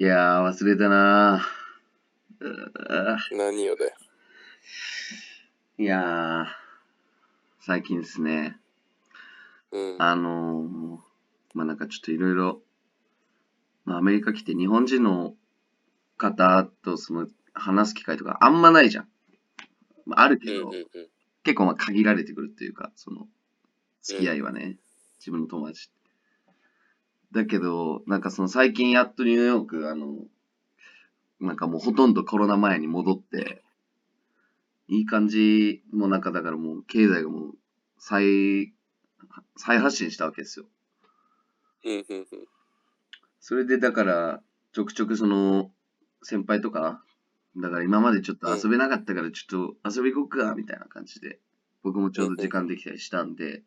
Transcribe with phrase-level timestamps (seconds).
[0.00, 3.92] いやー、忘れたなー何よだよ。
[5.76, 6.46] いやー、
[7.60, 8.56] 最近ですね、
[9.70, 9.96] うん。
[9.98, 10.98] あのー、
[11.52, 12.62] まあなんかちょっといろいろ、
[13.84, 15.34] まあアメリカ来て日本人の
[16.16, 19.08] 方とその話す機会とかあんまないじゃん。
[20.06, 20.86] まあ、あるけど、うんうんうん。
[21.44, 23.26] 結構まあ限られてくるっていうか、その、
[24.00, 24.78] 付き合いはね、
[25.18, 25.90] 自分の友達。
[27.32, 30.16] だけど、なんかその最近やっとニューヨーク、あの、
[31.40, 33.62] なんかもうほとんどコロナ前に戻って、
[34.88, 37.54] いい感じ、もうなんかだからもう経済がもう
[37.98, 38.72] 再、
[39.56, 40.66] 再発進したわけですよ。
[43.38, 44.42] それでだから、
[44.72, 45.70] ちょくちょくその、
[46.22, 47.02] 先輩とか、
[47.56, 51.38] だから今までちょっと遊べなかったからちょっと遊び行こうか、みたいな感じで、
[51.82, 53.62] 僕もちょうど時間できたりしたんで、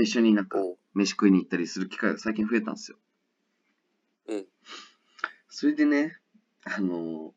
[0.00, 0.78] 一緒になんかおう。
[0.94, 2.98] 飯食いに行ったりする機会が最近増えたんですよ。
[4.28, 4.46] うん。
[5.48, 6.16] それでね、
[6.64, 7.34] あの、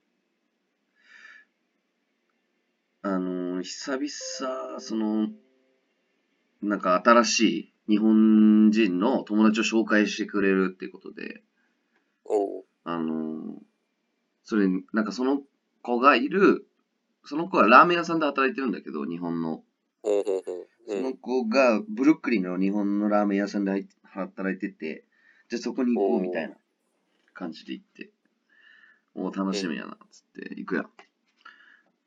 [3.01, 5.27] あの、久々、その、
[6.61, 11.43] なんか新しい日本人の友達を紹介してくれるっていうことで、
[12.25, 12.65] おう。
[12.85, 13.61] あの、
[14.43, 15.41] それ、なんかその
[15.81, 16.67] 子がいる、
[17.25, 19.63] その子はラーメン屋さんで働いてるんだけど、日本の。
[20.03, 25.05] そうんの子がブルックリンの日本のラーメン屋さんで働いてて、
[25.49, 26.55] じゃあそこに行こうみたいな
[27.33, 28.09] 感じで行って、
[29.15, 30.89] おー楽しみやな、つって行くやん。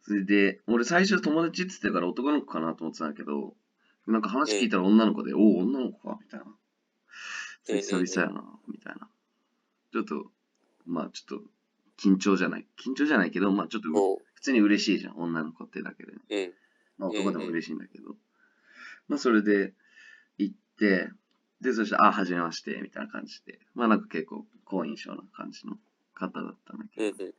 [0.03, 3.55] それで、俺最初友達って言ってたから男の子かなと思ってたんだけど、
[4.06, 6.47] なんか話聞いたら女の子で、おお、女の子かみたいな。
[7.64, 9.08] 久々やな、みたいな。
[9.92, 10.31] ちょっと、
[10.86, 11.44] まあちょっと、
[11.98, 12.66] 緊張じゃない。
[12.78, 13.88] 緊張じゃないけど、まあちょっと。
[14.34, 16.12] 普通に嬉しいじゃん、女の子ってだけで。
[16.12, 16.53] うん。
[16.98, 18.16] まあ男でも嬉しいんだけど。
[19.08, 19.75] まあそれで
[20.39, 21.11] 行って、
[21.61, 23.58] で、そして、あ、はじめまして、みたいな感じで。
[23.75, 25.78] まあなんか結構好印象な感じの
[26.14, 27.33] 方だったんだうけど。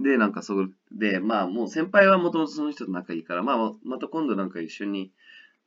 [0.00, 5.12] で、なんかそこで、まあもう先輩はもともとその人と仲いいから、まあまた今度なんか一緒に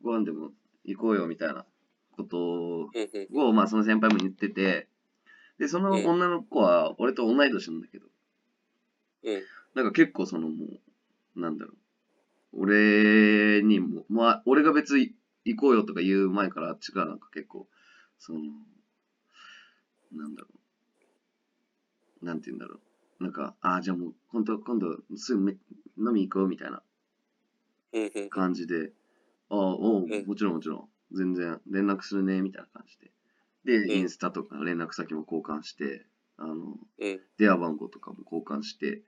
[0.02, 0.52] ご飯でも
[0.84, 1.66] 行こうよみたいな
[2.12, 4.88] ことを、まあその先輩も言ってて、
[5.58, 8.08] で、その女の子は俺と同い年なんだけど、
[9.24, 9.42] うん。
[9.74, 10.66] なんか結構そのも
[11.36, 11.78] う、なんだろう。
[12.58, 17.68] 俺にも、まあ、俺が別に行こうよとか言う前からあっちがなんか結構、
[18.18, 18.40] その、
[20.14, 20.48] なんだろ
[22.22, 22.26] う。
[22.26, 22.80] なんて言うんだろ
[23.20, 23.24] う。
[23.24, 25.52] なんか、ああ、じゃあもう、本当今度すぐめ
[25.98, 26.82] 飲み行こうみたいな。
[28.30, 28.92] 感じで、
[29.50, 33.12] ああ、おううんもちろんもちろん、全然連絡するね、みたいな感じで。
[33.64, 36.06] で、うんインスタとか連絡先も交換して、
[36.38, 37.22] あの、うん。
[37.38, 39.02] 電話番号とかも交換して、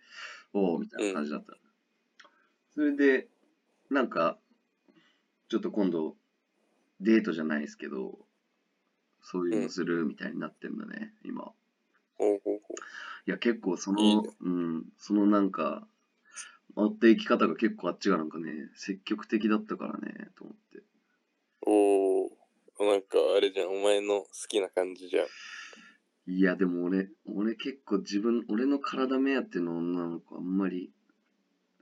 [0.53, 1.53] おおみたいな感じだった。
[2.73, 3.27] それで、
[3.89, 4.37] なんか、
[5.49, 6.15] ちょっと今度、
[6.99, 8.17] デートじゃないですけど、
[9.21, 11.51] そういうのするみたいになってんだね、今。
[12.19, 12.59] おうおう
[13.27, 15.87] いや、結構その、いいねうん、そのなんか、
[16.75, 20.83] 持っていき方が結構あっちがなんかね、積極的だったからね、と思って。
[21.65, 22.29] おう。
[22.79, 22.91] おう。
[22.91, 23.69] なんかあれじゃん。
[23.69, 25.25] お前の好きな感じじゃん。
[26.29, 30.91] いや、でも俺、俺結構自分、俺の体目当ての女の子あんまり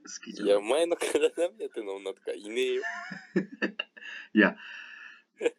[0.08, 0.62] 好きじゃいや、お。
[0.62, 1.28] 前の体
[1.58, 2.82] 目当ての女とかいねえよ。
[4.34, 4.56] いや、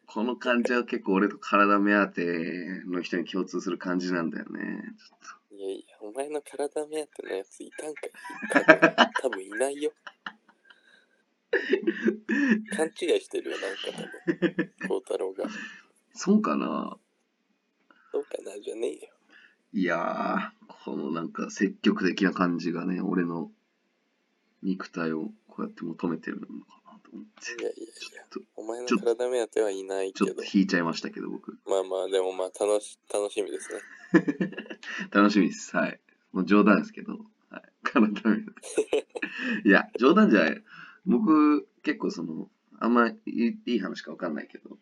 [0.06, 4.82] この感じは結構俺と体目当ての人に共通する感じなんだよね。
[5.22, 8.10] ちょっいやいや、お前の体目当てのやついたんかい
[8.50, 9.92] 多分多分いないよ。
[12.76, 14.72] 勘違いしてるよ、なんか多分。
[14.88, 15.44] 孝太郎が。
[15.44, 15.50] と
[16.14, 16.96] そうかな
[18.12, 19.12] そうかな、じゃねえよ。
[19.72, 23.50] いやー、このなんか積極的な感じがね、俺の
[24.62, 26.52] 肉体をこうやって求めてるのか
[26.92, 27.62] なと思って。
[27.62, 27.86] いやいやい
[28.16, 30.50] や、ちょっお前の体目当てはいないと、ちょけどっと。
[30.58, 31.58] 引いちゃいましたけど、僕。
[31.66, 33.80] まあまあ、でもまあ楽し、楽しみですね。
[35.12, 35.76] 楽しみです。
[35.76, 36.00] はい。
[36.32, 37.18] もう冗談ですけど。
[37.50, 37.62] はい。
[37.82, 38.28] 体目当て
[39.64, 40.64] いや、冗談じゃない。
[41.06, 44.78] 僕、結構その、あんまいいいい話かわかんないけど、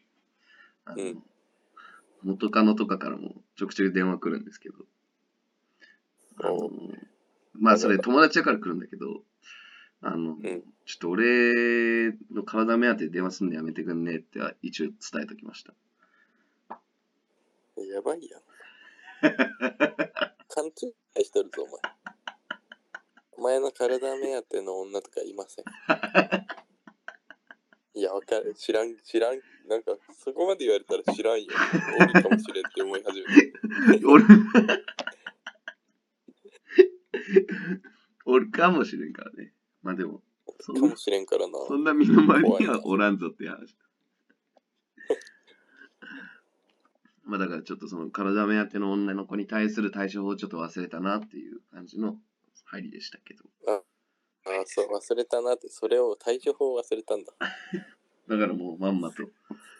[0.84, 1.22] あの、うん
[2.22, 4.74] 元カノとかからもちょくちょく電話来るんですけど、
[6.38, 6.70] あのお
[7.54, 9.22] まあそれ友達だから来るんだけど、
[10.02, 10.60] あの、んちょ
[10.96, 15.74] っと俺の体目当てで電話すんのやめてくんねって一応伝えときました。
[17.82, 18.42] やばいやん。
[20.48, 20.70] 勘違
[21.20, 21.74] いしてるぞ、お前。
[23.32, 25.64] お前の体目当ての女とかいません。
[27.94, 28.54] いや、わかる。
[28.54, 29.40] 知らん、知らん。
[29.68, 31.52] なんか、そこまで言われたら知らんよ。
[31.98, 33.26] おるかもしれんって思い始め
[33.98, 34.04] て。
[34.06, 34.24] 俺、
[38.26, 39.52] おるかもしれんからね。
[39.86, 40.20] まあでも、
[40.58, 41.52] そんなかもしれんからな。
[41.68, 43.76] そんな身の回りにはおらんぞっていう話。
[47.22, 52.20] まあだからちょっとその体目当ての女の子に対する対処法をちょっと忘れたなっていう感じの
[52.64, 53.44] 入りでしたけど。
[53.68, 53.80] あ
[54.46, 57.32] あ、そう、忘れたなって、それを対処法を忘れたんだ。
[58.26, 59.30] だからもうまんまと、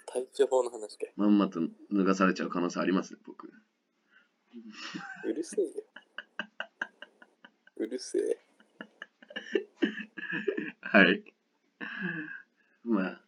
[0.06, 1.12] 対処法の話かい。
[1.16, 1.58] まんまと
[1.90, 3.52] 脱がされちゃう可能性ありますね、僕。
[5.24, 5.72] うるせえよ。
[7.78, 8.45] うるせえ。
[10.80, 11.24] はい。
[12.84, 13.20] まあ、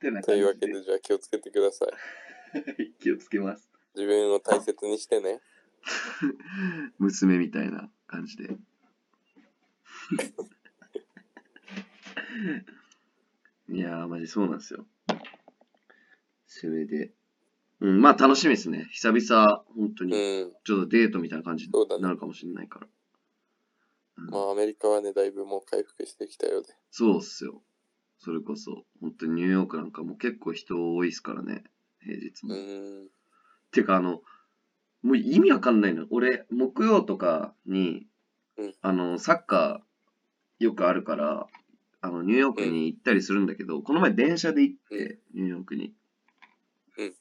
[0.00, 2.92] てなというわ感じでけで、じゃあ気をつけてください。
[2.98, 3.70] 気をつけます。
[3.94, 5.40] 自分を大切にしてね。
[6.98, 8.56] 娘みたいな感じで。
[13.68, 14.84] いやー、マジそうなんですよ。
[16.46, 17.12] それで、
[17.78, 18.88] うん、まあ楽しみですね。
[18.90, 20.52] 久々、本当うに、ん。
[20.64, 22.88] ちょっとデートみたいな感じになるかもしれないから。
[24.20, 26.68] うんまあ、アメリカはね、だいぶもう回復してきたようで。
[26.90, 27.62] そうっすよ。
[28.18, 31.64] それこそ、本当にニューヨークなんかもう結構人多いっすからね、
[32.02, 33.08] 平日うも。
[33.70, 34.22] てか、あの、
[35.02, 36.06] もう意味わかんないの。
[36.10, 38.06] 俺、木曜とかに、
[38.58, 41.46] うんあの、サッカーよくあるから、
[42.02, 45.94] あの、ニューヨークに行ったりするんだけど、この前電車で行って、ニューヨークに。
[46.98, 47.14] うん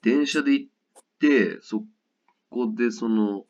[0.00, 1.84] 電車で行って、そ
[2.50, 3.44] こでその、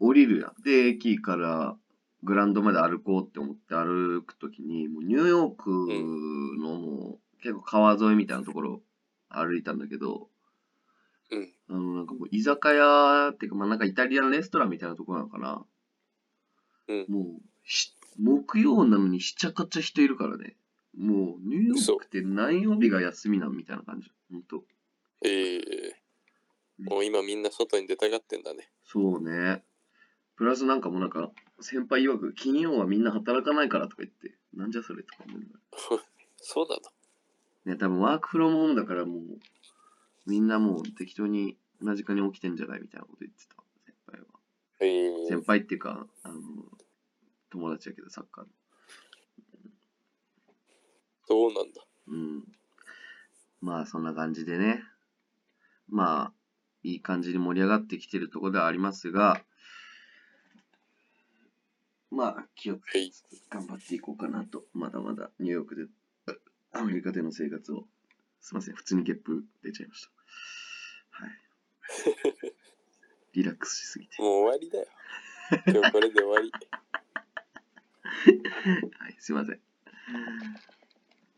[0.00, 0.62] 降りるやん。
[0.62, 1.76] で、駅から
[2.24, 5.70] グラウンドまで歩こうって思って歩くときに、もうニューヨーク
[6.60, 8.82] のもう結構川沿いみたいなところ
[9.28, 10.28] 歩いたんだけど、
[11.30, 11.54] うん。
[11.68, 15.64] あの、なんかもう居酒屋っていうか、まあなんかイタリアンレストランみたいなところなのかな。
[16.88, 20.56] うんもうし、木曜なのにしちゃかちゃ人いるからね。
[20.98, 24.10] もう、ニューヨークって何曜日が休みなんみたいな感じ。
[24.30, 24.64] ほんと。
[25.24, 25.60] ええ
[26.78, 28.70] もう今みんな外に出たがってんだね。
[28.84, 29.62] そうね。
[30.40, 35.60] プラスなんかもうなんか、先輩曰く、金曜はみんな働かないからとか言って、なんじゃそれとか思いなが
[36.38, 36.80] そうなの？
[37.66, 37.72] ら。
[37.74, 39.22] ね、多分ワークフロムホームだからもう、
[40.24, 44.26] みんなもう適当に同じ時間に起きてんじゃないみたいなこと言ってた、先輩は。
[44.80, 46.40] ええ先輩っていうか、あの、
[47.50, 48.50] 友達だけど、サッカーの。
[51.26, 51.82] そうなんだ。
[52.08, 52.44] うん。
[53.60, 54.84] まあ、そんな感じでね。
[55.90, 56.32] まあ、
[56.82, 59.44] いい感じに盛り上がってきてるところではありますが、
[62.10, 63.12] まあ、気をつはい。
[63.50, 64.64] 頑張っていこうかなと。
[64.72, 65.86] まだまだニューヨークで、
[66.72, 67.86] アメリカでの生活を、
[68.40, 70.10] すいません、普通にゲップ出ちゃいました。
[71.24, 71.30] はい。
[73.32, 74.20] リラックスしすぎて。
[74.20, 74.86] もう終わりだよ。
[75.66, 76.50] 今日これで終わり。
[78.98, 79.60] はい、すいません。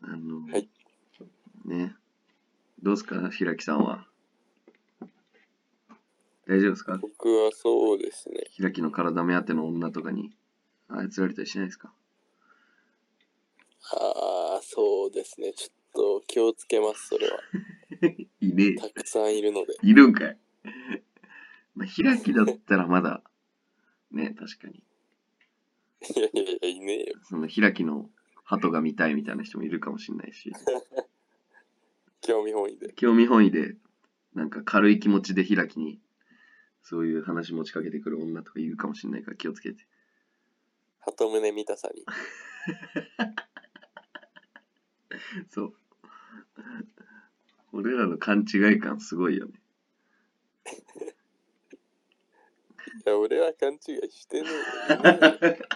[0.01, 0.69] あの、はい
[1.65, 1.95] ね。
[2.81, 4.07] どうですか、平木さんは？
[6.45, 6.97] 大丈夫ですか？
[6.97, 8.43] 僕はそうですね。
[8.51, 10.35] 平木の体目当ての女とかに
[10.89, 11.93] 操られたりしないですか？
[13.95, 15.53] ああ、そうですね。
[15.53, 17.39] ちょっと気をつけます、それは。
[18.39, 19.73] いねたくさんいるので。
[19.83, 19.87] え。
[19.87, 20.39] いるんかい。
[21.75, 23.23] まあ、平木だったらまだ、
[24.11, 24.83] ね、確かに。
[26.15, 27.19] いやいやいや、いねえよ。
[27.23, 28.09] その平木の
[28.43, 30.51] 鳩が見たいみたいな人もいるかもしれないし、
[32.21, 32.93] 興味本位で。
[32.93, 33.75] 興味本位で、
[34.33, 35.99] なんか軽い気持ちで平木に、
[36.81, 39.85] そういう話持ちかけてくる女とかいるかもしれないから気をつけて。
[41.05, 42.05] 鳩胸見たさに。
[45.49, 45.73] そう。
[47.73, 49.53] 俺らの勘違い感すごいよね。
[53.05, 55.57] いや、俺は勘違いしてねえよ。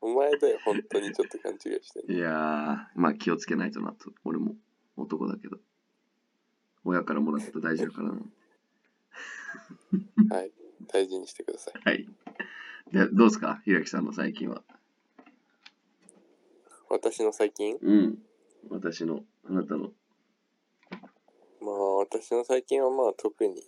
[0.00, 4.12] お前だよ、本当にちょっと勘違いしてんのいやー、まあ気をつけないとなと。
[4.24, 4.56] 俺も
[4.96, 5.58] 男だけど。
[6.84, 8.20] 親からもらった大事だからな。
[10.36, 10.52] はい。
[10.86, 11.74] 大事にしてください。
[11.84, 12.08] はい。
[12.92, 13.60] で、どうですか？
[13.64, 14.62] 平木さんの最近は。
[16.88, 17.76] 私の最近？
[17.82, 18.18] うん。
[18.70, 19.90] 私の、あなたの。
[21.60, 23.62] まあ、私の最近はまあ特に、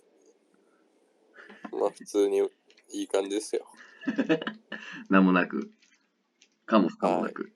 [1.71, 2.39] まあ普通に
[2.91, 3.65] いい感じですよ。
[5.09, 5.71] なんもなく。
[6.65, 7.51] かも不可もなく。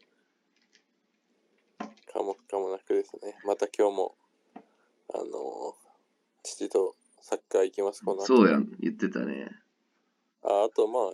[2.12, 3.40] かもかもなくですね。
[3.46, 4.16] また今日も、
[5.14, 5.86] あのー
[6.44, 8.70] 父とサッカー行きます、この後そうやん。
[8.80, 9.50] 言ってたね。
[10.44, 11.14] ああとまあ、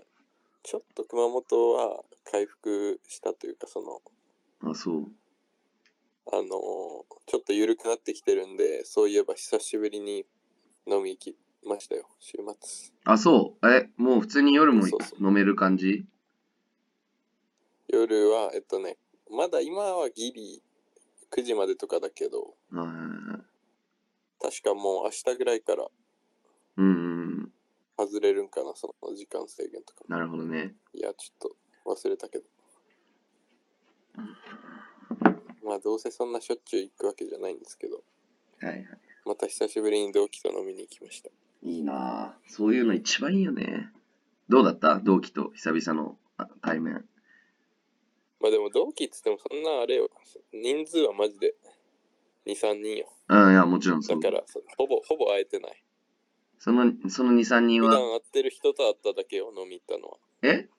[0.63, 4.01] ちょっと熊本は回復したというか、その、
[4.71, 5.11] あ、そう。
[6.31, 6.51] あのー
[7.27, 10.25] ちょっと緩くなってきてるんで、そういえば久しぶりに
[10.85, 12.91] 飲み行きましたよ、週末。
[13.05, 13.69] あ、そう。
[13.69, 14.85] え、もう普通に夜も
[15.19, 16.05] 飲める感じ？
[17.87, 18.97] 夜は、えっとね、
[19.29, 20.61] まだ今はギリ
[21.31, 22.55] 9時までとかだけど、
[24.41, 25.87] 確かもう明日ぐらいから
[26.77, 27.10] うんうんうん。
[28.07, 30.03] 外れるんかな、その時間制限とか。
[30.07, 30.75] なるほどね。
[30.93, 31.51] いや、ちょっ
[31.85, 32.45] と忘れたけど。
[35.63, 38.03] まあ、どうせそんなしょっちゅう行くわけじゃないんですけど、
[38.59, 38.85] はいはい。
[39.25, 41.29] ままた久しぶりに同期と飲みに行きました。
[41.63, 42.51] いいなぁ。
[42.51, 43.89] そういうの一番いいよね。
[44.49, 44.99] どうだった？
[44.99, 47.05] 同期と久々のあ対面。
[48.41, 50.09] まあでも同期っつってもそんなあれよ。
[50.51, 51.55] 人数はマジで
[52.45, 53.09] 2、3人よ。
[53.29, 54.19] うん、いや、もちろんそう。
[54.19, 55.83] だから、そほぼ、ほぼ会えてない。
[56.63, 60.17] その、その2、3人は、普段会ってる人と会っただけよ、飲み行ったのは。
[60.43, 60.69] え？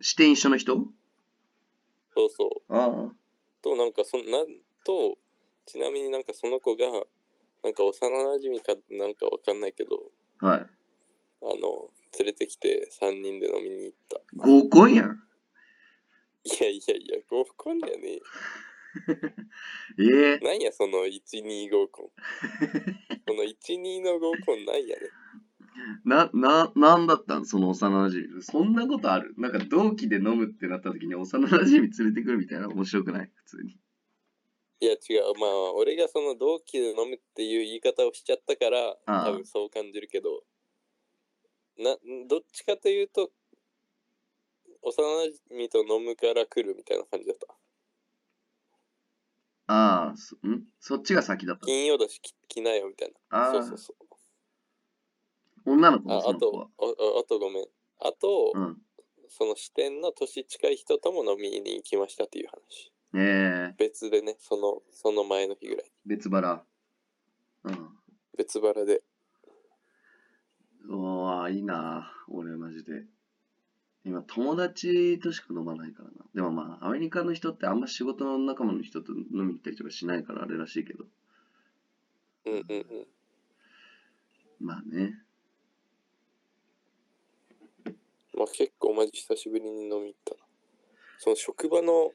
[0.00, 0.76] 視点一緒の人？
[2.14, 2.50] そうそう。
[2.68, 3.10] あ
[3.62, 4.46] と、なんかそんなん
[4.84, 5.18] と、
[5.66, 6.86] ちなみになんかその子が、
[7.64, 10.60] なんか幼馴染かなんかわかんないけど、あ、はい。
[10.60, 10.64] あ
[11.42, 14.20] の、連れてきて3人で飲みに行った。
[14.36, 15.20] 合コンやん。
[16.44, 18.12] いやいやいや、合コンだよね。
[18.12, 18.20] え
[19.98, 22.08] えなんやその1、2合コン。
[23.26, 25.02] この1、2の合コンなんやね。
[26.04, 27.44] な、な、なんだったん？
[27.46, 28.42] その幼馴染。
[28.42, 29.34] そんなことある？
[29.38, 32.68] なんか同期で飲むってなった時に幼馴染連れてくるみたいな？
[32.68, 33.30] 面白くない？
[33.34, 33.78] 普通に。
[34.78, 40.44] いや違う、まあ俺がその同期で飲むっていう言い方をしちゃったから、多分そう感じるけど、
[41.78, 41.96] な、
[42.28, 43.32] どっちかというと、
[44.82, 47.55] 幼馴染と飲むから来るみたいな感じだった。
[49.68, 50.64] ああ、そん？
[50.80, 51.66] そっちが先だった。
[51.66, 53.38] 金曜だし来来なよみたいな。
[53.38, 53.94] ああそうそうそ
[55.66, 55.72] う。
[55.72, 56.84] 女の子もああとその子は？、あ
[57.18, 57.64] ああとごめん。
[58.00, 58.76] あと、うん。
[59.28, 62.92] その支店の年近い人とも飲みに行きましたっていう話。
[63.14, 65.90] ええ別でね、その、その前の日ぐらい。
[66.04, 66.64] 別腹。
[67.64, 67.88] うん。
[68.38, 69.02] 別腹で。
[70.84, 73.04] うわいいな俺マジで。
[74.06, 76.14] 今友達としか飲まないからな。
[76.32, 81.06] でもまあアメリカの人ってあんま仕事の仲間の人と飲みに行ったりとかしないからあれらしいけど。
[82.44, 82.86] うんうんうん。
[84.60, 85.18] まあね。
[88.32, 90.40] まあ結構マジ久しぶりに飲み行ったな。
[91.18, 92.12] その職場の、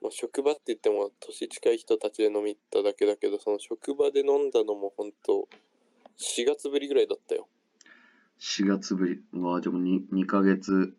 [0.00, 5.48] まあ、職場って言っても年近い人たちで飲み行っただけだけど、その職場で飲んだのも本当
[6.18, 7.48] 4月ぶりぐらいだったよ。
[8.40, 9.20] 4月ぶり。
[9.32, 10.96] うわでも 2, 2ヶ月、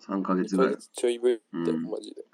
[0.00, 0.76] 3ヶ月1ぐらい。
[0.78, 2.24] ちょいぶりだよ、うんマジで。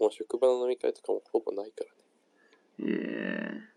[0.00, 2.92] もう職場の飲み会とかもほぼないからね。
[2.92, 3.74] ええ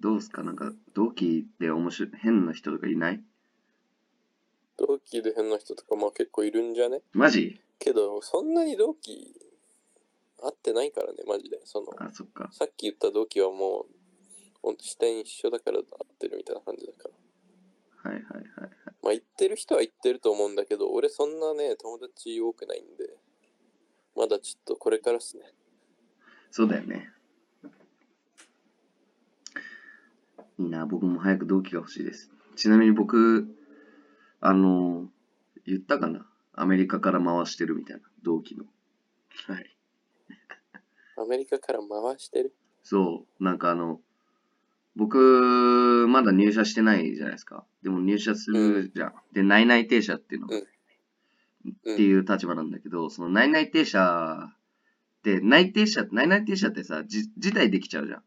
[0.00, 0.44] どうすか？
[0.44, 3.22] なんか同期で面白い、変な人とかいない？
[4.76, 7.02] 同期で変な人とかまあ結構いるんじゃね？
[7.12, 7.60] マジ？
[7.80, 9.34] けど、そんなに同期
[10.40, 11.60] 会ってないからね、マジで。
[11.64, 12.48] その、あ、そっか。
[12.52, 13.94] さっき言った同期はもう、
[14.62, 17.08] ほんと視点一緒だから会ってるみたいな感じだか
[18.04, 18.10] ら。
[18.12, 18.70] はいはいはいはい。
[19.02, 23.16] まあ行ってる人は行ってると思うんだけど、俺そんなね、友達多くないんで、
[24.16, 25.44] まだちょっとこれからっすね。
[26.50, 27.10] そうだよね。
[30.58, 32.30] いいな、僕も早く同期が欲しいです。
[32.56, 33.46] ちなみに僕、
[34.40, 35.08] あの、
[35.64, 36.26] 言ったかな？
[36.54, 38.64] アメリカから回してるみたいな、同期の。
[39.46, 39.76] はい。
[41.16, 42.52] アメリカから回してる？
[42.82, 44.00] そう、なんかあの、
[44.98, 47.64] 僕、まだ入社してないじゃないですか。
[47.84, 49.14] でも入社するじゃん。
[49.32, 50.64] で、内々停車っていうの、うん
[51.68, 54.56] っていう立場なんだけど、その内々停車っ
[55.22, 58.22] て、内定者、内々停車ってさ、じ辞退できちゃうじゃん。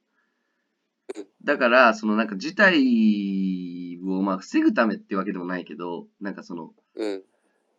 [1.43, 7.23] だから、そのなんか辞退をまあ防ぐためってわけでもないけど、なんかその、うん。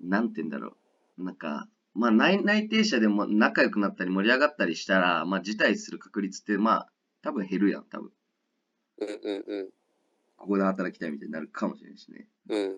[0.01, 0.77] なんて言うんだろ
[1.19, 1.25] う。
[1.25, 6.89] なんか、まあ内内定者でも仲良くなったり盛り上がったりしたら、まあ辞退する確率ってまあ
[7.23, 8.11] 多分減るやん、多分。
[9.07, 9.69] うんうんうん。
[10.37, 12.27] ここで働きたいみたいになるかもしれないしね。
[12.49, 12.77] うん。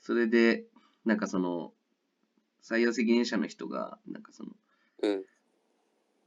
[0.00, 0.64] それで、
[1.04, 1.72] なんかその、
[2.62, 4.50] 採用責任者の人が、なんかその、
[5.02, 5.24] うん。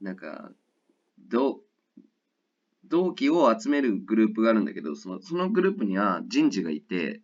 [0.00, 0.50] なんか、
[1.18, 1.60] 同、
[2.86, 7.20] 同期を集めるグループがあるんだけど、その、そのグループには人事がいて、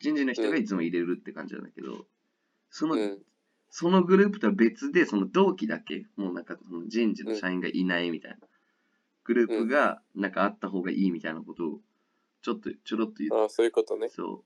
[0.00, 2.06] 人事の人がいつも入れるって感じなんだけど、
[2.70, 3.18] その、うん。
[3.74, 8.36] そのグループとは別で、その同期だけ、もうなんかその人事の社員がいないみたいな、
[9.24, 11.80] グループがなんかあった方がいいみたいなことを、
[12.42, 14.08] ちょっと、ちょろっと言っああ、そういうことね。
[14.08, 14.44] そ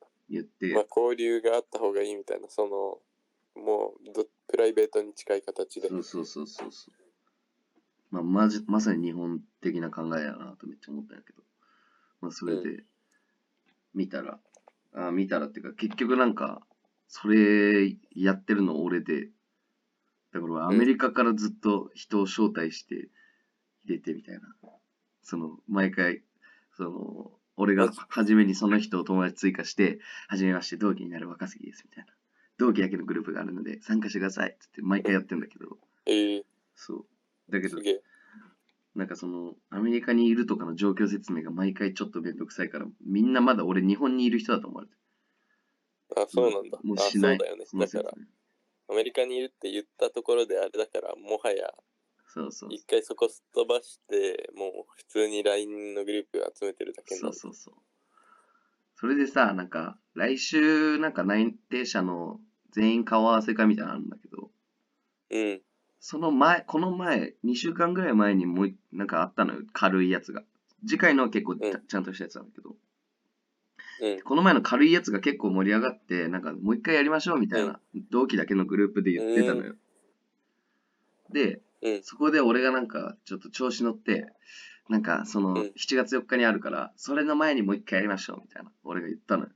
[0.00, 2.62] う、言って、まあ交流があった方がいいみたいな、そ
[3.56, 5.88] の、もうどプライベートに近い形で。
[5.88, 6.94] そうそうそうそうそう。
[8.10, 11.42] まあ、まじ、まさに日本的な考えやなとめっちゃ思ったんやけど。
[12.20, 12.84] まあ、それうで、
[13.94, 14.38] 見たら、
[14.92, 16.64] あ見たらっていうか、結局なんか、
[17.08, 19.30] それやってるの俺で、
[20.32, 23.08] だから俺アメリカからずっと人を招待して
[23.84, 24.42] 入れてみたいな。
[25.22, 26.22] その、毎回、
[26.76, 32.12] その、俺が初めにその人を友達追加して、はじめまして、同期になる若杉です、みたいな。
[32.58, 37.52] 同期だけのグループがあるので、参加してくださいってって毎回やってんだけど、ええそう。
[37.52, 37.78] だけど。
[38.94, 46.22] なんかその、アメリカにいるとかの状況説明が毎回ちょっとめんどくさいから、みんなまだ俺日本にいる人だと思われてる。
[46.22, 46.78] あ、そうなんだ。
[46.78, 47.38] あ、もうしない。
[47.38, 47.64] そうだよね。
[47.74, 48.14] だから、
[48.90, 51.74] アメリカにいるって言ったところであれだから、もはや
[52.26, 57.14] そうそう一回そこすっ飛ばして、もう普通に LINE のグループ集めてるだけ。
[57.14, 57.74] そうそうそう。
[58.96, 62.40] それでさ、なんか、来週、なんか内定者の
[62.70, 64.50] 全員顔合わせ会みたいなのあるんだけど、
[65.30, 65.62] うん。
[66.00, 70.42] その前、この前、2週間ぐらい前にもう一、なんかあったのよ、軽いやつが。
[70.86, 72.76] 次回のは結構ちゃ,、うんちゃんとしたやつなんだけど、
[74.02, 74.20] うん。
[74.22, 79.74] この前の軽いやつが結構盛り上がって、なんかもう一回やりましょうみたいな、同期だけのグループで言ってたのよ。
[81.30, 82.02] で、うん。
[82.02, 84.26] そこで俺がなんかちょっと調子乗って、
[84.88, 89.50] なんかそのうん7月4日にあるから、それの前にもう一回やりましょうみたいな、俺が言ったのよ。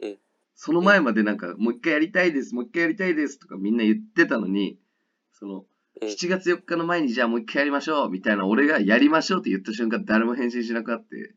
[0.00, 0.18] うん
[0.56, 4.78] その前までなんかもう一回やりたいです、もう一回やりたいですとかみんな言ってたのに、
[5.32, 5.64] その
[6.00, 11.34] うん7月4日の前にじゃあもう一回やりましょうみたいな俺がやりましょうって言った瞬間誰も返信しなくなって、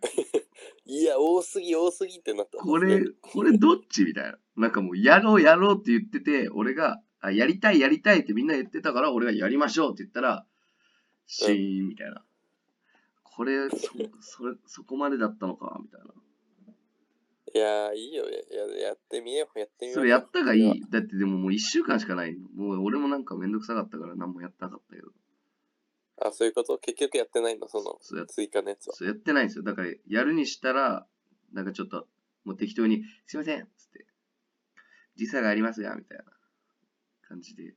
[0.84, 2.58] いや、多すぎ、多すぎってなった。
[2.58, 4.04] これ、これどっち？
[4.04, 4.38] みたいな。
[4.56, 10.46] なんかもうやろうやろうって言ってて、俺が、あ、やりたいやりたいってみんな言ってたから、俺がやりましょうって言ったら、
[11.26, 12.24] シーンみたいな。
[13.22, 13.76] これ、そ、
[14.20, 16.06] それ、そこまでだったのかみたいな。
[17.54, 18.24] いや、いいよ。
[18.24, 19.58] やややってみよう。
[19.58, 19.94] やってみよう。
[19.94, 22.48] それやったがいいだってでももう1週間しかないの。
[22.54, 25.08] もう俺もなんかめんどくさかったから何もやってなかったけど。
[26.18, 26.78] あ、そういうこと？
[26.78, 27.68] 結局やってないの？
[27.68, 28.94] そのそうやっ追加のやつは？
[28.94, 29.64] そうやってないんですよ。
[29.64, 31.06] だから、やるにしたら、
[31.52, 32.08] なんかちょっと、
[32.44, 34.06] もう適当に、すいませんっつって、
[35.16, 36.24] 時差がありますが、みたいな
[37.28, 37.74] 感じで、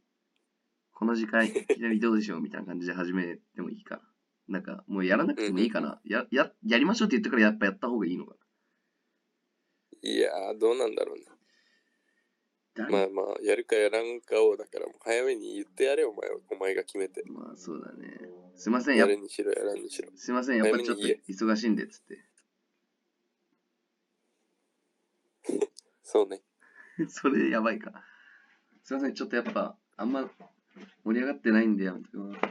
[0.93, 2.41] この時間、いきなりどうでしょう？
[2.41, 4.01] みたいな感じで始めてもいいかな。
[4.47, 6.01] なんか、もうやらなくてもいいかな。
[6.05, 8.35] や、や、やりましょうって言ってからやっぱやった方がいいのか
[10.01, 11.25] いやー、どうなんだろうね。
[12.75, 12.85] な。
[12.85, 16.37] ま誰あまあ、やるかやらんかを、だからもう早めに言ってやれよ、お前は。
[16.51, 17.23] お前が決めて。
[17.27, 18.17] まあ、そうだね。
[18.55, 20.09] すいません、やるにしろ、やらんにしろ。
[20.15, 22.25] すいません、やっぱりちょっと忙しいんで、つって。
[26.03, 26.41] そうね。
[27.07, 28.03] それやばいか。
[28.89, 30.27] すいません、ちょっとやっぱ、あんま
[31.03, 32.47] 盛り上がってないんでやめてくださ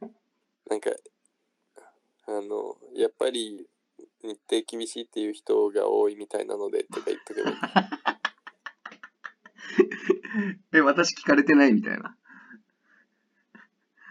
[0.00, 0.10] い。
[0.70, 0.90] なんか、
[2.28, 3.68] あの、やっぱり
[4.22, 7.56] 日程厳しいっていう人が多いみたいなので、とか言っとけばいい。
[10.72, 12.16] え、私聞かれてないみたいな。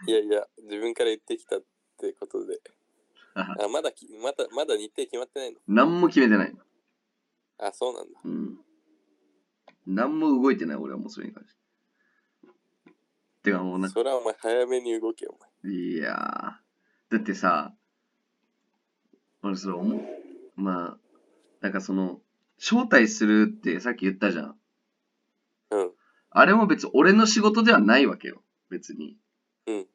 [0.06, 1.64] いやいや、自分から言ってきたっ
[1.98, 2.60] てことで。
[3.34, 5.58] あ、まだき、まだ、まだ日程決まってないの？
[5.66, 6.56] 何も決めてない。
[7.58, 8.20] あ、そうなんだ。
[8.24, 8.65] うん。
[9.86, 11.56] 何も動いてない、俺はもうそれに関して。
[13.44, 15.72] てかもうなそれはお前早めに動けよ、お前。
[15.72, 17.14] いやー。
[17.16, 17.72] だってさ、
[19.42, 20.00] 俺それ思う。
[20.56, 20.98] まあ、
[21.60, 22.20] なんかその、
[22.58, 24.56] 招待するってさっき言ったじゃん。
[25.70, 25.92] うん。
[26.30, 28.42] あれも別に俺の仕事ではないわけよ。
[28.70, 29.16] 別に。
[29.66, 29.86] うん。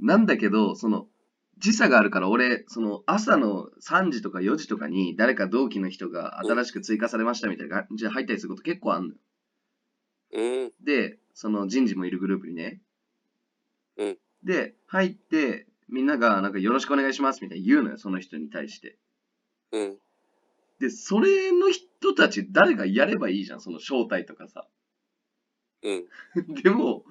[0.00, 1.06] なんだけど、その、
[1.58, 9.14] 時差があるから俺、その朝の3時とか4時とかに誰か同期の人が新しく追加されましたみたいな感じで入ったりすること結構あんのよ。
[10.32, 10.72] うん。
[10.84, 12.80] で、その人事もいるグループにね。
[13.96, 14.18] うん。
[14.42, 18.98] で、入って、みんながなんかよろしくお願いしますみたいに言うのよ、その人に対して。
[19.72, 19.98] うん。
[20.80, 24.66] で、それの人たち誰がやればいいじゃん、その招待とかさ。
[25.82, 26.04] うん。
[26.62, 27.04] でも、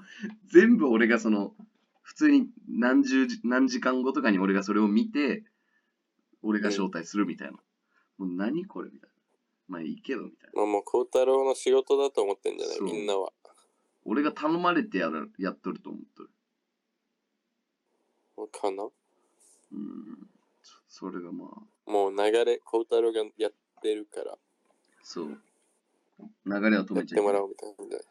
[0.47, 1.56] 全部俺がその、
[2.03, 5.43] 普通に何十時、何時間後とかに俺がそれを見て、
[6.43, 7.53] 俺が招待するみたいな。
[8.17, 9.13] もう何これみたいな。
[9.69, 10.61] まあいいけど、みたいな。
[10.61, 12.77] まあもう、孝太郎の仕事だと思ってんじゃない？
[12.77, 13.31] そうみんなは。
[14.05, 16.29] 俺が頼まれてやるやっとると思っとる。
[18.51, 18.83] かな？
[18.83, 20.29] うん。
[20.61, 24.37] そそれがまあ、もう流れ、孝太郎がやってるから、
[25.01, 25.37] そう。
[26.45, 27.41] 流れを止やってもらめちゃいけない。
[27.41, 28.05] おうみたいな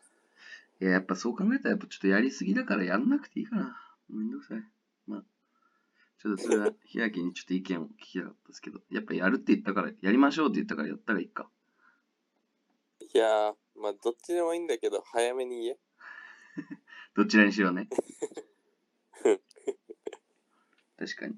[0.83, 3.81] いいや、やっぱそう考えたら、やっぱちょっとやりすぎだからやんなくていいかな。
[4.11, 4.64] めんどくさい。
[5.07, 5.23] まあ、
[6.21, 11.49] ちょっとそれは、ひらきにちょっと意見を聞きたかったですけど、やっぱやるって言ったから、やりましょうって言ったからやったらいいか。
[13.14, 15.79] いやー、まあどっちでもいいんだけど、早めに言え。
[17.14, 17.88] どちらにしろね。
[20.99, 21.37] 確かに。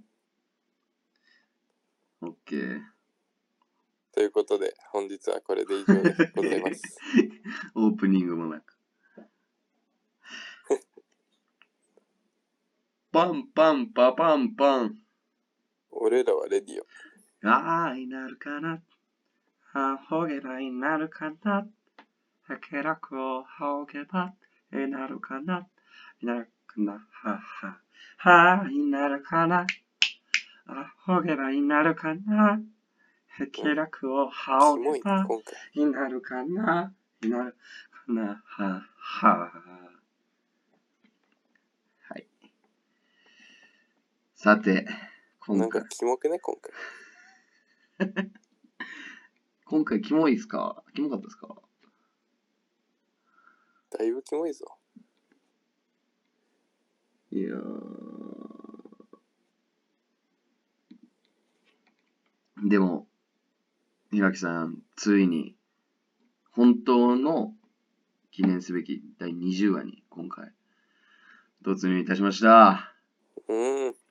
[2.23, 2.83] オッケー。
[4.15, 6.99] ということで、本日はこれで以上でございます。
[7.75, 8.74] オープニングもなく。
[13.15, 14.97] パンパンパパンパン。
[15.93, 17.49] 俺らはレディオ。
[17.49, 18.83] あいなるかな。
[19.73, 21.65] あほげばいなるかな。
[22.49, 24.33] はけらくをはおげば
[24.73, 25.65] いなるかな。
[26.21, 27.07] いなるかな。
[27.13, 27.79] はは。
[28.17, 29.65] はいなるかな。
[30.67, 32.59] あほげばいなるかな。
[33.29, 35.25] はけらくをはキおげば。
[35.75, 36.93] いなるかな。
[37.23, 37.53] いなる
[37.93, 38.43] かな。
[38.45, 39.53] はは。
[42.09, 42.27] はい。
[44.45, 44.87] さて、
[45.49, 45.89] なん今回か。
[45.89, 46.71] キモくね、今回。
[49.65, 50.85] 今回キモいですか？
[50.95, 51.57] キモかったですか？
[53.99, 54.67] だいぶキモいぞ。
[57.31, 57.89] いやー
[62.69, 63.09] でも、
[64.11, 65.57] 平木さん、ついに、
[66.51, 67.57] 本当の
[68.31, 70.53] 記念すべき第20話に今回、
[71.65, 72.95] 突入いたしました。
[73.49, 74.04] うん。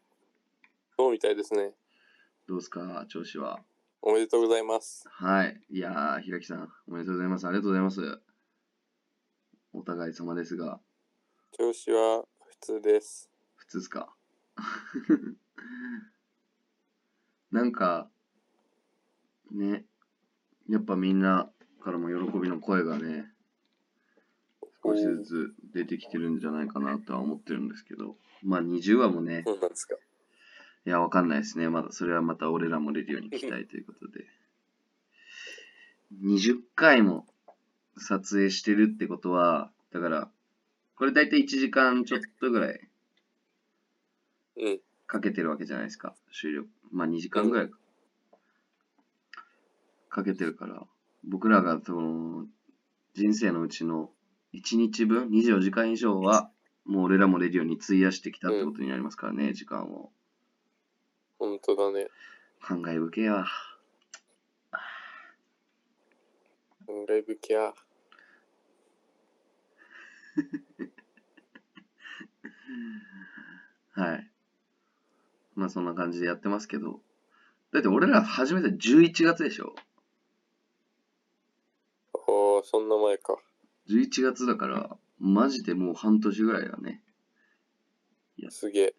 [0.98, 1.74] そうみたいですね。
[2.48, 3.62] どうですか、調子は？
[4.02, 5.06] おめでとうございます。
[5.10, 5.62] はい。
[5.70, 7.48] いやー、平木さん、おめでとうございます。
[7.48, 8.20] ありがとうございます。
[9.72, 10.80] お互い様ですが、
[11.52, 13.30] 調子は普通です。
[13.56, 14.14] 普通っすか？
[17.52, 18.10] なんか、
[19.52, 19.86] ね、
[20.68, 21.50] やっぱみんな
[21.82, 23.32] からも喜びの声がね、
[24.84, 29.96] 少しずつ出てきてるんじゃないかなとは思ってるんですけど、まあ20話もね、そうなんですか。
[30.86, 31.70] いや、わかんないですね。
[31.70, 34.26] まだ、それはまた俺らも出るように聞きたいということで。
[36.22, 37.26] 20回も
[37.98, 40.30] 撮影してるってことは、だから、
[40.96, 42.80] これ大体1時間ちょっとぐらい
[44.58, 44.80] うん。
[45.08, 46.16] かけてるわけじゃないですか。
[46.32, 46.66] 終了。
[46.92, 47.78] まあ2時間ぐらいか。
[50.10, 50.86] かけてるから、
[51.24, 52.46] 僕らがその、
[53.16, 54.12] 人生のうちの
[54.54, 56.52] 1日分、24時間以上は、
[56.86, 60.12] もう俺らもレディオに費やしてきたってことになりますからね、時間を。
[61.44, 62.08] 本当だね。
[62.62, 63.46] 感慨深えわ。
[67.06, 67.74] ライブキャー。
[74.02, 74.32] はい。
[75.56, 77.02] まあそんな感じでやってますけど。
[77.74, 79.76] だって俺ら始めた11月でしょ？
[82.14, 83.38] おー、そんな前か。
[83.90, 87.04] ?11 月だから、マジでもう半年ぐらいだね。
[88.50, 88.96] すげえ。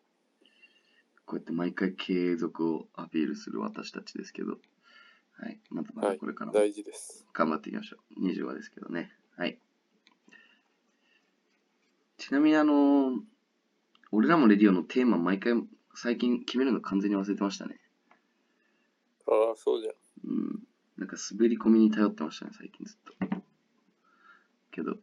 [1.34, 4.52] こうやって毎回継続をアピールする私たちですけど。
[4.52, 5.58] はい。
[5.68, 7.26] またまたはいこれからも大事です。
[7.32, 8.24] 頑張っていきましょう。
[8.24, 9.10] 20話ですけどね。
[9.36, 9.58] はい。
[12.18, 13.20] ちなみにあの
[14.12, 15.54] 俺らもレディオのテーマ毎回
[15.96, 17.80] 最近決めるの完全に忘れてましたね。
[19.26, 19.94] ああ、そうじゃん。
[20.30, 20.62] うん。
[20.98, 23.42] なんか滑り込みに頼ってましたね、最近ずっと。
[24.70, 24.98] けど。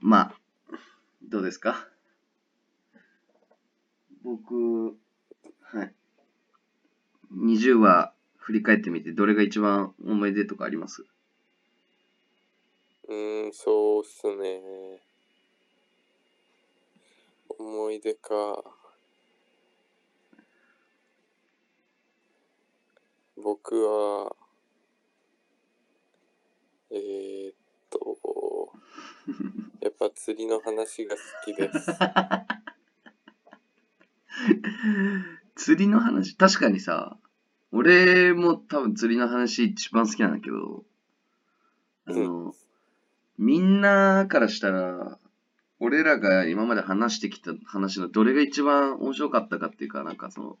[0.00, 0.34] まあ、
[1.22, 1.86] どうですか？
[4.28, 4.94] 僕、
[5.62, 5.94] はい。
[7.32, 11.06] 20話振り返ってみて、どれが一番思い出とかあります？
[13.08, 15.00] うーん、そうっすね。
[17.58, 18.62] 思い出か。
[23.42, 24.36] 僕は、
[26.90, 27.54] えー、っ
[27.88, 28.18] と、
[29.80, 31.90] やっぱ釣りの話が好きです。
[35.54, 37.18] 釣りの話、確かにさ、
[37.72, 40.84] 俺も多分釣りの話一番好きなんだけど、
[42.06, 42.54] あの、
[43.36, 45.18] みんなからしたら、
[45.80, 50.58] 俺らが今まで話してきた話のどれが一番面白かったかっていうか、なんかその、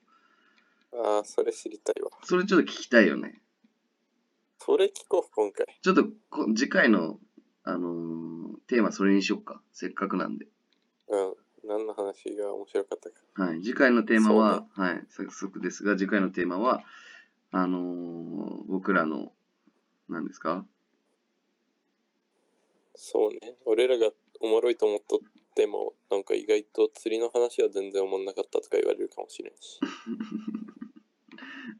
[0.92, 2.10] ああ、それ知りたいわ。
[2.22, 3.40] それちょっと聞きたいよね。
[4.58, 5.66] それ聞こう、今回。
[5.82, 7.18] ちょっとこ次回の、
[7.64, 8.28] あのー
[8.68, 9.62] テーマそれにしよっか。
[9.72, 10.46] せっかくなんで。
[11.08, 11.34] うん。
[11.68, 13.44] 何の話が面白かったか。
[13.44, 13.62] はい。
[13.62, 15.06] 次回のテーマは、そはい。
[15.10, 16.82] 早速ですが、次回のテーマは、
[17.52, 19.32] あのー僕らの、
[20.08, 20.66] 何ですか？
[22.94, 23.56] そうね。
[23.66, 25.20] 俺らがおもろいと思っとっ
[25.54, 29.78] ても、なんか意外と釣りの話は全然おもんなかったとか言われるかもしれんし。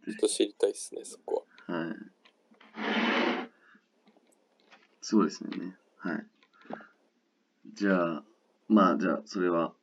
[0.05, 1.74] ちょっと知りたいっすね、そこは。
[1.81, 1.96] はい。
[5.01, 5.77] そうですね。
[5.98, 6.27] はい。
[7.74, 8.24] じゃあ、
[8.68, 9.74] まあ、じゃあ、それは、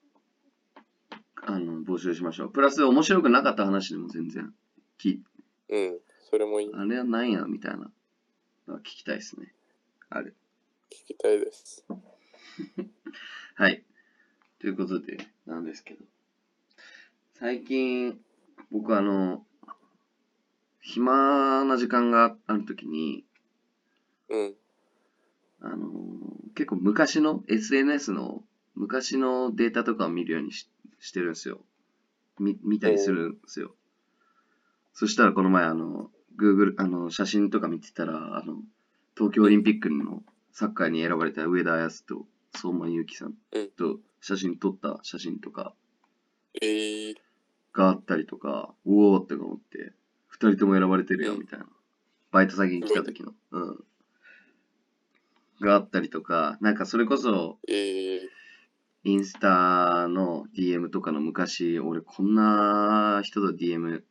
[1.43, 2.51] あの、募集しましょう。
[2.51, 4.53] プラス、面白くなかった話でも全然、
[4.97, 5.23] き
[5.69, 5.99] うん。
[6.29, 6.71] それもいい。
[6.73, 7.91] あれは何やみたいな
[8.67, 9.53] 聞きたいですね。
[10.09, 10.33] あれ。
[10.89, 11.85] 聞きたいです。
[13.55, 13.83] はい。
[14.59, 16.05] ということで、なんですけど。
[17.33, 18.19] 最近、
[18.71, 19.45] 僕あの、
[20.81, 23.25] 暇な時間があるときに、
[24.29, 24.55] うん。
[25.61, 25.89] あの
[26.53, 28.43] 結構昔の SNS の
[28.75, 30.69] 昔のデータとかを見るようにし
[31.05, 31.61] してるんですよ。
[32.39, 33.75] み見たりするんですよ。
[34.93, 38.61] そしたらこの前あの、Google、あの、写真とか見てたら、あの、
[39.15, 45.73] 東京オリンピックのサッカーに選ばれた上田綺と相馬勇紀さんうんと写真撮った写真とか
[46.61, 47.15] えー、
[47.73, 49.93] があったりとか、おおって思って、
[50.27, 51.65] 二人とも選ばれてるよみたいな。
[52.31, 53.33] バイト先に来た時の。
[53.51, 53.83] うん。
[55.61, 58.19] があったりとか、なんかそれこそ、えー、
[59.05, 64.01] インスタの DM とかの昔、俺こんな人と DM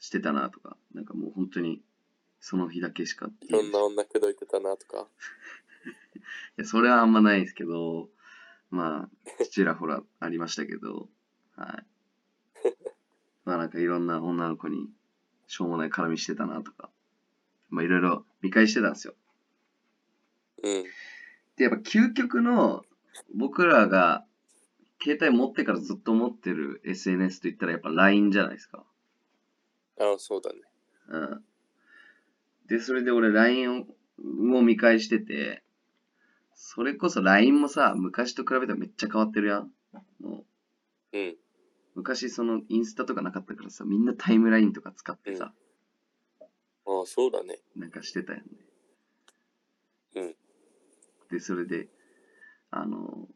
[0.00, 1.80] してたなとか、なんかもう本当に
[2.40, 5.06] その日だけしかいろんな女口説いてたなとか。
[6.58, 8.10] いや、それはあんまないですけど、
[8.70, 9.08] ま
[9.40, 11.08] あ、ちらほらありましたけど、
[11.54, 11.84] は
[12.64, 12.68] い。
[13.46, 14.90] まあなんかいろんな女の子に
[15.46, 16.90] しょうもない絡みしてたなとか、
[17.70, 19.14] まあいろいろ見返してたんですよ。
[20.64, 20.84] うん。
[21.54, 22.84] で、やっぱ究極の
[23.34, 24.24] 僕らが
[25.02, 28.84] 携帯持ってからずっと持ってる SNS と言ったらやっぱ LINE じゃないですか。
[29.98, 30.60] ああ、そうだね。
[31.08, 31.44] うん。
[32.68, 33.86] で、それで俺 LINE を
[34.22, 35.62] も見返してて、
[36.54, 39.70] それこそ LINE もさ、昔と比べたらめっちゃ変わってるやん。
[40.20, 40.44] も
[41.12, 41.36] ううん。
[41.94, 45.52] 昔そのインスタとかなかったからさ、みんなタイムラインとか使ってさ、
[46.86, 47.58] ああ、そうだね。
[47.76, 48.44] なんかしてたよね。
[50.14, 50.34] うん。
[51.30, 51.88] で、それで、
[52.72, 53.28] あの、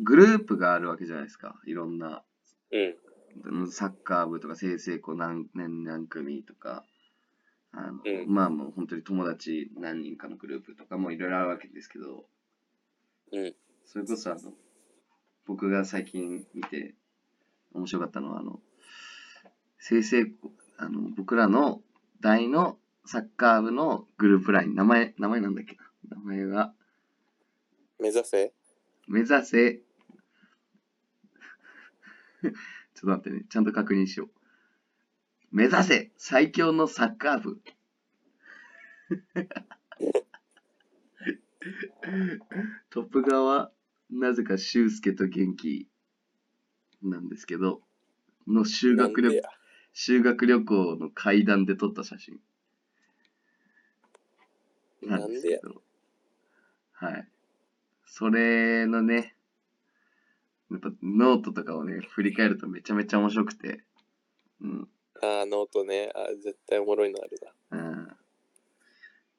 [0.00, 1.54] グループがあるわけじゃないですか。
[1.64, 2.24] いろんな、
[2.72, 3.70] うん。
[3.70, 6.84] サッカー部とか、清々校何何何組とか、
[7.70, 12.24] あのうんまあもう本当に友達何人かのグループとかもいろいろあるわけですけど、
[13.32, 13.54] うん。
[13.86, 14.52] それこそあの、
[15.46, 16.96] 僕が最近見て
[17.74, 18.58] 面白かったのは、あの、
[19.80, 21.80] 清々校、あの、僕らの
[22.20, 25.76] 大のサッカー部のグループライン、名前、名前なんだっけ
[26.10, 26.74] な名前が、
[27.98, 28.52] 目指せ？
[29.08, 29.82] 目指せ、
[32.42, 32.52] ちょっ
[33.00, 34.30] と待ってね、ちゃんと確認しよう。
[35.50, 36.12] 目指せ。
[36.16, 37.60] 最強のサッカー部。
[42.90, 43.72] トプ画は、
[44.10, 45.88] なぜか修介と元気
[47.02, 47.82] なんですけど、
[48.46, 49.40] の修学旅
[49.92, 52.40] 修学旅行の階段で撮った写真。
[55.02, 55.82] ななんんですけど、
[56.92, 57.28] はい。
[58.10, 59.34] それのね、
[60.70, 63.84] やっぱノートとかをね、振り返るとめちゃめちゃ面白くて、
[64.60, 64.88] うん。
[65.22, 66.10] ああ、ノートね。
[66.14, 67.38] あー絶対おもろいのある
[67.70, 67.78] な。
[67.78, 68.08] うん。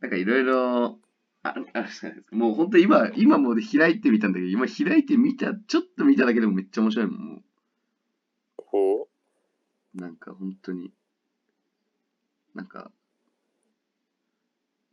[0.02, 1.00] なんかいろいろ、
[1.44, 2.36] あ、あるじゃないですか。
[2.36, 7.20] もう本当今、今もう開いてみたんだけど、今開いてみた、ちょっと見ただけでもめっちゃ面白いもん。
[7.20, 7.44] も
[8.58, 9.08] ほう？
[9.96, 10.94] うなんか本当に、
[12.56, 12.92] なんか、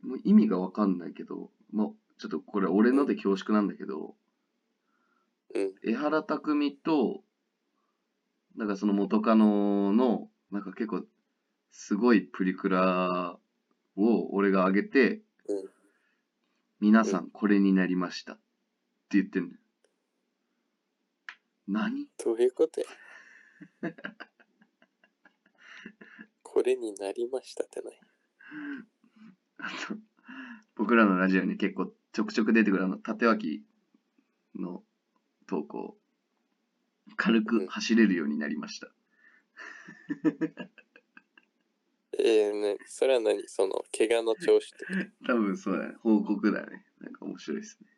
[0.03, 4.17] もう意味がわかんないけど、もうちょっとこれ俺ので恐縮なんだけど、
[5.55, 5.75] うん。
[5.85, 7.23] 江原匠と、
[8.57, 11.05] なんかその元カノの、なんか結構、
[11.71, 13.39] すごいプリクラ
[13.97, 15.71] を俺が上げて、うん。
[16.81, 18.43] 皆さんこれになりましたって
[19.19, 19.57] 言ってんのよ。
[21.69, 22.07] 何？
[22.23, 22.87] どういうことや？
[26.43, 28.01] これになりましたってない？
[29.59, 29.97] あと、
[30.77, 33.63] 僕らのラジオに結構ちょくちょく出てくるあの、縦脇
[34.59, 34.83] の
[35.47, 35.99] 投稿、
[37.15, 38.91] 軽く走れるようになりました。
[42.19, 43.47] えー、ね、それは何？
[43.47, 44.79] その、怪我の調子と。
[45.29, 45.95] 多分そうだね。
[46.01, 46.87] 報告だね。
[47.01, 47.89] なんか面白いですね。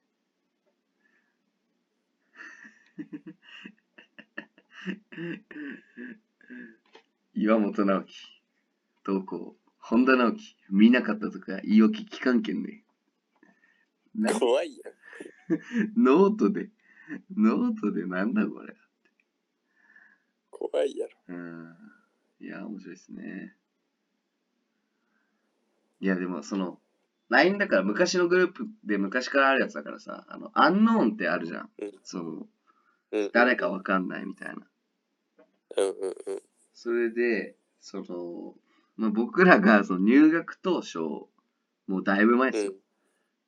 [7.34, 8.16] 岩本直樹、
[9.04, 12.82] 投稿、本田直樹、見なかったとか言い訳聞かんけんね。
[14.14, 16.02] な怖いやん。
[16.02, 16.70] ノートで、
[17.36, 18.74] ノートでなんだこれ。
[20.50, 21.12] 怖いやろ。
[21.28, 21.76] うん。
[22.40, 23.54] いや、面白いですね。
[26.00, 26.78] いや、でもその、
[27.28, 31.70] LINE だから昔のグループで昔からあるやつだからさ、あの、アンノーンってあるじゃん。
[31.78, 32.46] うんその、
[33.12, 33.30] うん。
[33.32, 34.54] 誰かわかんないみたいな。
[35.76, 36.42] うんうんうん。
[36.74, 38.54] それで、その、
[38.96, 41.28] まあ、僕らがその入学当初、も
[42.00, 42.72] うだいぶ前ですよ。
[42.72, 42.78] うん。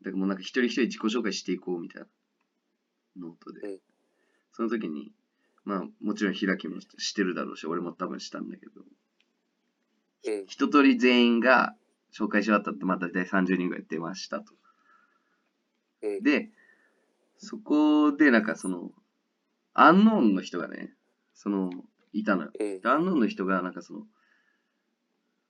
[0.02, 2.08] だからもうなんか一人一人自己紹介していこうみたいな
[3.18, 3.60] ノートで。
[3.60, 3.80] うん
[4.52, 5.12] その時に、
[5.64, 8.82] まあもちろん開きもしてるだろうし、俺も多分したんだけど、
[10.26, 10.46] うん。
[10.46, 11.74] 一通り全員が
[12.12, 14.52] 紹介し終わったってまた大体30人ぐらい出ましたと。
[16.02, 16.22] うん。
[16.22, 16.50] で、
[17.38, 18.90] そこでなんかその、
[19.72, 20.92] アンノーンの人がね、
[21.34, 21.70] その、
[22.12, 22.50] いたのよ。
[22.58, 22.86] うん。
[22.86, 24.02] アンノーンの人がなんかその、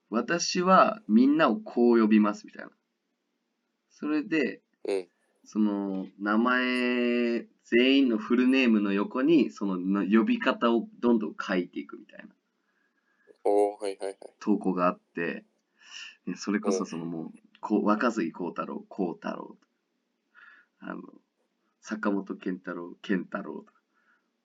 [0.09, 2.71] 私はみんなをこう呼びますみたいな。
[4.01, 5.07] それで、うん。
[5.45, 12.25] その名前全員のフルネームの横にそのの呼び方をどんどん書いていくみたいな。
[13.43, 14.17] おー、はいはいはい。
[14.39, 15.45] 投稿があって
[16.27, 19.55] でそれこそそのもうこう若杉幸太郎幸太郎。
[20.79, 21.01] あの
[21.81, 23.65] 坂本健太郎健太郎。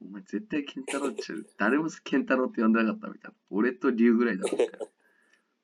[0.02, 1.22] お前絶対健太郎って
[1.58, 3.36] 誰も健太郎って呼んでなかったみたいな。
[3.50, 4.78] 俺と龍ぐらいだみたいな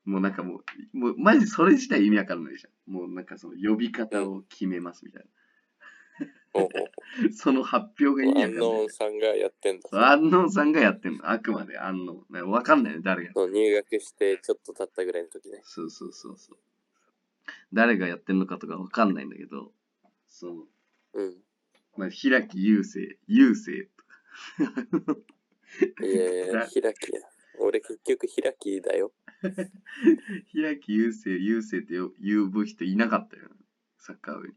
[0.04, 0.62] もうなんかも
[0.94, 5.28] うもうマジそれ自体意味わかんないじゃんもうなんかその呼び方を決めますみたいな
[6.54, 6.68] おう
[7.32, 8.90] その発表が意味わかんないノーン。
[8.90, 10.12] さんがやってんだ。
[10.12, 11.30] アンノンさんがやってんの。
[11.30, 12.34] あくまでアンノン。
[12.34, 13.32] ねわかんないね、誰が。
[13.34, 15.60] そう入学してちょっと経ったぐらいの時ね。
[15.64, 16.58] そうそうそうそう。
[17.72, 19.72] 誰がやってんのかとかわかんないんだけど、
[20.28, 20.68] そう。
[21.14, 21.42] うん。
[21.96, 24.04] まあ、平木雄星、雄星と
[25.14, 25.20] か。
[26.02, 27.20] いやいや、 開きや。
[27.60, 29.12] 俺結局開きだよ。
[30.52, 32.10] 平木雄星、雄星って呼
[32.50, 33.48] ぶ人いなかったよ。
[33.98, 34.54] サッカー部に。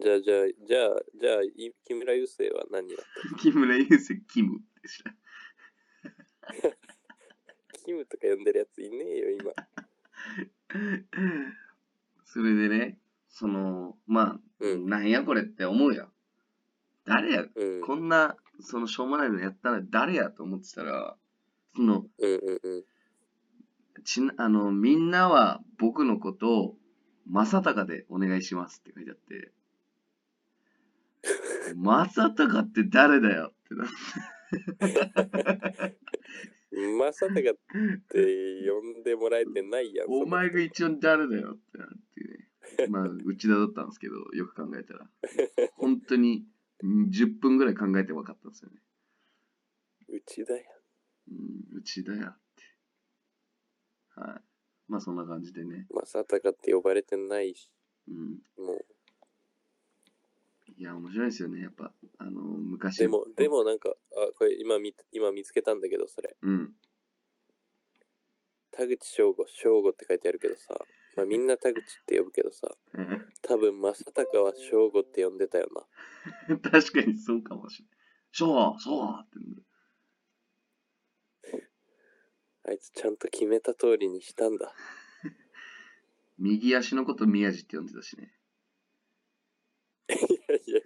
[0.00, 2.98] じゃあじゃあ、じゃあ、じゃあ、い木村雄星は何だっ
[3.32, 3.36] た？
[3.40, 5.14] 木村雄星、キムでした。
[7.84, 9.52] キムとか呼んでるやついねえよ、今。
[12.24, 16.12] それでね、その、まあ、うんなんやこれって思うやん。
[17.04, 17.80] 誰や、うん。
[17.82, 21.16] こんな、そのしょうもないのやったら誰やと思ってたら、
[21.76, 22.84] その、うんうんうん。
[24.04, 26.76] ちなあの、みんなは僕のことを、
[27.30, 29.52] 正隆でお願いしますって書いてあって、
[31.76, 33.88] 正隆って誰だよってなっ
[35.90, 35.98] て。
[36.98, 37.50] まさかって
[38.68, 40.08] 呼んでもらえてないやん。
[40.08, 42.88] お前が一応誰だよってなってね。
[42.88, 45.08] まあ、内田だったんですけど、よく考えたら。
[45.76, 46.46] 本当に
[46.82, 48.80] うん10分ぐらい考えて分かったんですよね。
[50.08, 50.64] うちだよ。
[51.30, 54.20] うん、内田やって。
[54.20, 54.42] はい。
[54.88, 55.86] まあ、そんな感じでね。
[55.90, 57.70] まさたかって呼ばれてないし、
[58.08, 58.64] うん。
[58.64, 58.84] もう。
[60.76, 61.60] いや、面白いですよね。
[61.62, 62.98] やっぱ、あの、昔。
[62.98, 63.94] でも、で、もなんか、あ、
[64.36, 66.36] これ今見今見つけたんだけど、それ。
[66.40, 66.74] うん。
[68.70, 70.78] 田口翔吾、翔吾って書いてあるけどさ、
[71.16, 72.68] まあ、みんな田口って呼ぶけどさ、
[73.42, 76.56] 多分正隆は翔吾って呼んでたよな。
[76.70, 77.98] 確かにそうかもしれない。
[78.30, 79.62] そうそうってね。
[82.68, 84.74] あいつちゃんと決めた通りにしたんだ。
[86.36, 88.34] 右足のこと宮地って呼んでたしね。
[90.10, 90.82] いやいやい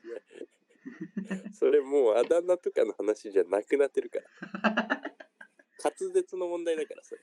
[1.35, 1.51] や。
[1.53, 4.21] それもうあだ名とかの話じゃなくなってるか
[4.63, 5.03] ら。
[5.83, 7.21] 滑舌の問題だからそれ。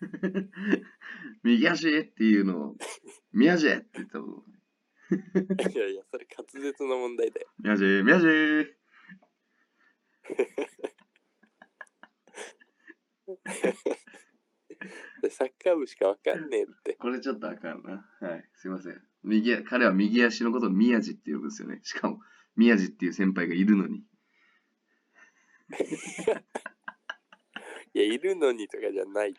[1.44, 2.76] 右足っていうのを、
[3.32, 4.44] 宮地って言ったもん。
[5.72, 7.48] いやいや、それ滑舌の問題だよ。
[7.60, 8.78] 宮地、宮地で
[15.30, 16.94] サッカー部しかわかんねえって。
[16.94, 18.06] これちょっとあかんな。
[18.22, 18.46] はい。
[18.56, 19.02] すいません。
[19.24, 21.80] 右足彼は右足のことを宮地って呼ぶんですよね。
[21.84, 22.20] しかも、
[22.56, 23.98] 宮地っていう先輩がいるのに。
[27.94, 29.34] いや、いるのにとかじゃない。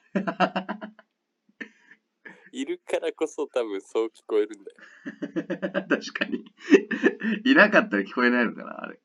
[2.53, 4.76] いるからこそ多分そう聞こえるんだよ。
[5.88, 6.44] 確かに。
[7.44, 9.00] いなかったら聞こえないのかな、あれ。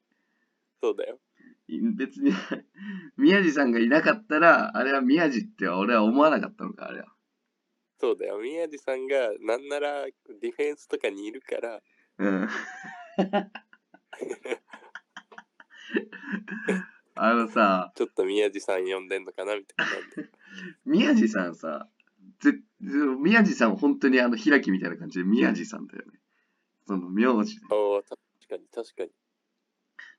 [0.82, 1.20] そうだよ。
[1.68, 2.32] い別に、
[3.18, 7.08] 宮地さんがいなかったら、あれは宮地って俺は思わなかったのか、あれは。
[8.00, 8.38] そうだよ。
[8.40, 11.82] 宮地さんがなんならディフェンスとかにいるから、
[12.18, 12.48] うん。
[17.18, 20.30] あのさ、ちょっと宮地さん呼んでんのかなみたいな。
[20.86, 21.90] 宮地さんさ、
[22.40, 22.60] ぜ
[23.20, 26.20] 宮地さんは本当にあの開きみたいな感じで宮地さんだよね。
[26.86, 27.66] その名字で。
[27.74, 28.18] おお、確
[28.50, 29.12] かに確かに。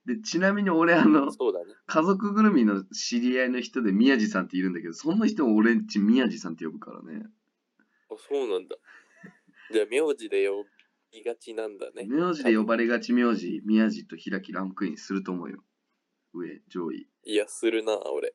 [0.06, 1.74] で、ちなみに俺あの、そうだね。
[1.86, 7.26] 家族ぐるみの知り合いの人で宮地さんっているんだけど、その人も俺んち宮地さんって呼ぶからね。
[8.08, 8.76] あ、そうなんだ。
[9.72, 10.64] じゃあ、名字で呼
[11.12, 12.06] びがちなんだね。
[12.06, 15.64] 名字で呼ばれがち名字、宮地と開きランクインすると思うよ。
[16.32, 17.08] 上、上位。
[17.24, 18.34] いや、するな、俺。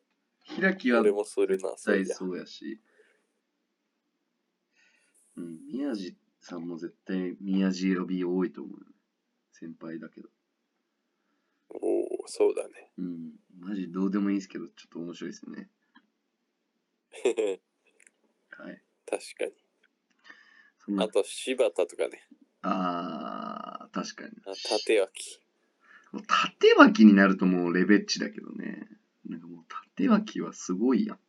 [0.60, 1.69] 開きは俺もするな。
[1.69, 2.81] 絶対そうやし。
[5.38, 8.86] うん、宮地さんも絶対宮地呼び多いと思うよ。
[9.53, 10.27] 先輩だけど。
[12.27, 12.91] そうだね。
[12.97, 15.69] うん、マジどうでもいいですけど、ちょっと面白いですね。
[18.51, 18.81] はい。
[19.05, 19.51] 確かに。
[20.79, 22.27] そんなあと、柴田とかね。
[22.62, 24.31] あー、確かに。
[24.45, 25.41] あ縦脇。
[26.12, 28.88] もう縦脇になるともうレベッチだけどね。
[29.25, 31.19] なんかもう縦脇はすごいやん。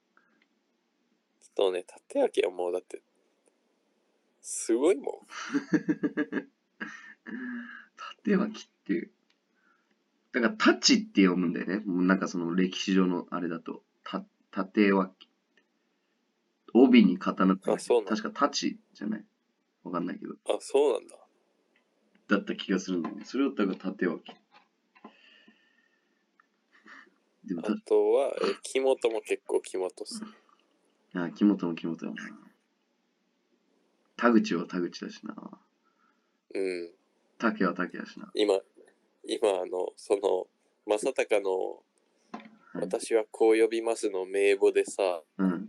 [1.55, 3.03] そうね、縦脇はもうだって、
[4.41, 5.27] すごいもん。
[8.25, 9.11] 縦脇って、
[10.33, 11.83] だからタチって読むんだよね。
[11.85, 15.29] もうなんかその歴史上のあれだと、た縦脇。
[16.75, 19.25] 帯に刀ってあそうなんだ確かタチじゃない？
[19.85, 20.35] わかんないけど。
[20.49, 21.17] あ、そうなんだ。
[22.29, 23.25] だった気がするんだよね。
[23.27, 24.23] それをだから縦脇。
[27.45, 30.21] でもあとは、え木本も結構木本っす。
[31.13, 32.15] た、あ、木本も木本だな。
[34.17, 35.35] 田口は田口だしな。
[36.55, 36.91] うん。
[37.39, 38.31] 竹は竹やしな。
[38.35, 38.55] 今、
[39.25, 40.47] 今、あの、その、
[40.87, 45.69] 正隆の、はい私はこう呼びますの名簿でさ、うん。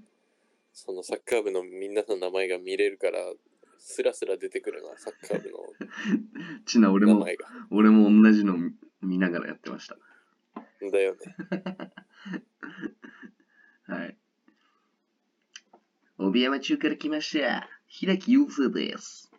[0.72, 3.20] そのサッカー部のみんなの名前が見れるから、
[3.78, 5.58] スラスラ出てくるな、サッカー部の
[6.66, 7.48] ちな、俺も、名前が。
[7.70, 9.98] 俺も同じの見見ながらやってました。
[10.92, 11.20] だよね。
[13.86, 14.18] はい。
[16.18, 17.70] 帯山中から来ました。
[17.88, 19.32] 平木雄生です。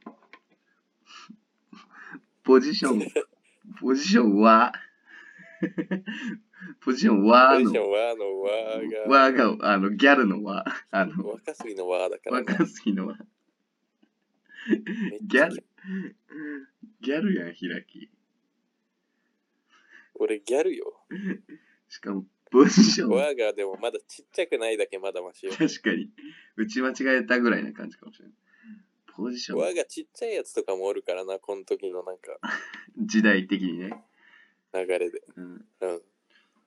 [2.44, 3.00] ポジション、
[3.80, 4.72] ポジションは、
[6.80, 12.46] ポジションわーポジショの、ンはのわーが、わーが、あの、ギャルのわ、あの、若すぎのわーだから、ね。
[12.46, 13.18] 若すぎのわ。
[14.68, 14.80] めっ
[15.30, 15.66] ちゃギャル、
[17.00, 18.10] ギャルやん、開き。
[20.14, 21.06] 俺ギャルよ。
[21.88, 25.52] しかも、ポジション、わーがでもまだちっちゃくないだけまだマシよ。
[25.52, 26.10] 確かに、
[26.56, 28.34] 打ち間違えたぐらいな感じかもしれない。
[29.16, 32.38] ポジション、わーがちっちゃいやつとかもおるからな、この時のなんか
[32.98, 34.04] 時代的にね。
[34.72, 35.22] 流れで。
[35.36, 36.02] うん、うん。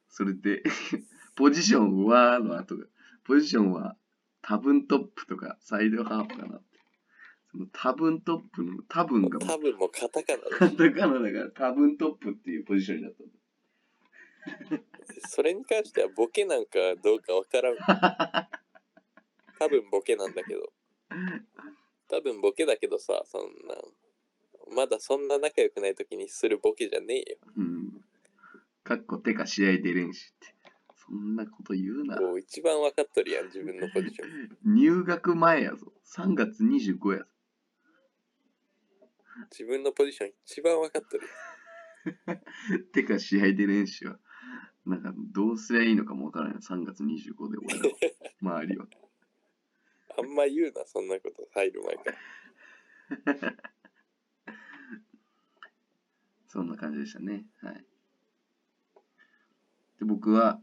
[0.09, 0.63] それで、
[1.35, 2.85] ポジションはの後が、
[3.23, 3.97] ポジションは
[4.41, 6.79] 多分トップとかサイドハーフかなって。
[7.51, 10.71] その多分トップの多分が多分もうカタカナ カだ。
[10.71, 13.27] タカナだから多分トップっていうポジションになったん
[15.27, 17.77] それに関してはボケなんかどうかわからん。
[19.59, 20.71] 多分ボケなんだけど。
[22.07, 23.75] 多分ボケだけどさ、そんな。
[24.75, 27.37] まだそんな仲良くない時にするボケじゃねえよ。
[27.55, 28.01] うん。
[28.83, 30.55] かっこてか試合出れんしって。
[31.07, 32.19] そんなこと言うな。
[32.19, 34.57] もう一番分かっとるやん、自分のポジション。
[34.75, 35.93] 入学前やぞ。
[36.05, 37.25] 3月25やぞ。
[39.51, 41.27] 自分のポジション一番分かっとる
[42.91, 44.19] てか試合出れんしは。
[44.85, 46.57] なんかどうすりゃいいのかもわからない。
[46.57, 47.91] 3月25で俺の
[48.41, 48.87] 周りは。
[50.17, 52.03] あんま言うな、そんなこと入る前か
[53.31, 53.55] ら。
[56.47, 57.45] そんな感じでしたね。
[57.61, 57.85] はい。
[59.99, 60.61] で、僕は、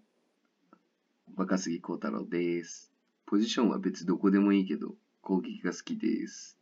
[1.36, 2.92] 若杉幸太郎です。
[3.26, 6.58] ポジションは別どこでもいいけど、攻撃が好きです。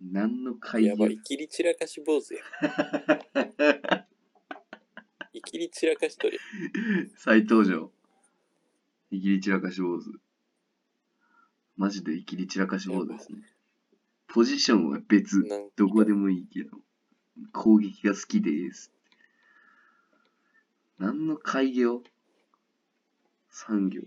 [0.00, 2.44] 何の会議やばい、いきり散らかし坊主やん。
[5.32, 6.38] いきり散らかしとる
[7.16, 7.90] 再登場。
[9.10, 10.20] イキリ散らかし坊主。
[11.76, 13.38] マジでイキリ散らかし坊主ですね。
[14.28, 15.44] ポジションは別
[15.76, 16.76] どこでもいいけど、
[17.52, 18.92] 攻撃が好きです。
[20.98, 22.02] 何の会議を
[23.50, 24.02] 産業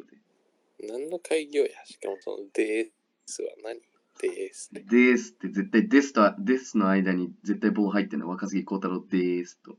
[0.79, 1.69] 何の開業や？
[1.85, 2.89] しかもそのでー
[3.25, 3.79] すは何？
[4.21, 4.81] でーすって。
[4.81, 5.11] で。
[5.11, 8.29] ですって絶対ですと、ですの間に絶対棒入ってるの。
[8.29, 9.77] 若杉幸太郎ですと。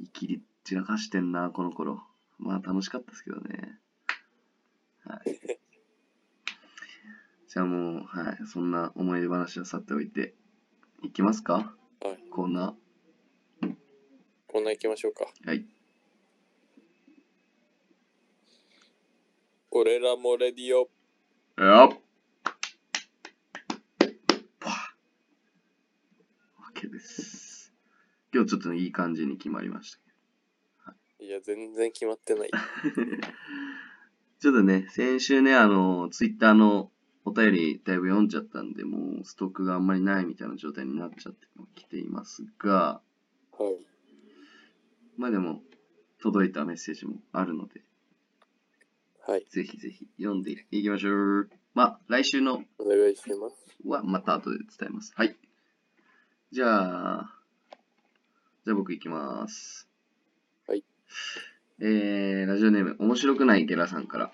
[0.00, 2.02] イキリ散らかしてんな、この頃。
[2.38, 3.78] まあ楽しかったですけどね。
[5.06, 5.40] はい。
[7.48, 8.46] じゃあもう、はい。
[8.46, 10.34] そんな思い出話は去っておいて、
[11.02, 11.74] いきますか？
[12.00, 12.18] はい。
[12.30, 12.74] コーナ
[14.48, 15.26] こんな行きましょうか。
[15.44, 15.48] ー。
[15.48, 15.66] はい。
[19.70, 20.90] 俺らもレディオ。
[21.62, 21.98] よっ
[26.96, 27.72] です。
[28.32, 29.98] 今日ちょっといい感じに決まりまし
[30.84, 30.94] た。
[31.18, 32.50] いや、全然決まってない。
[34.38, 36.90] ちょっとね、先週ね、あの、ツイッターの
[37.24, 43.00] お便りだいぶ読んじゃったんで、もうストックがあんまりないみたいな状態になっちゃってきていますが、
[43.58, 43.76] はい。
[45.16, 45.62] まあでも、
[46.20, 47.82] 届いたメッセージもあるので、
[49.26, 49.46] はい。
[49.50, 51.50] ぜひぜひ読んでいきましょう。
[51.74, 53.56] まあ、来週のお願いします。
[53.84, 55.12] はまた後で伝えます。
[55.16, 55.36] はい。
[56.52, 57.34] じゃあ、
[58.64, 59.88] じゃあ僕行きます。
[60.66, 60.84] はい。
[61.78, 64.32] えー、ラジオネーム、面白くないゲラさんから。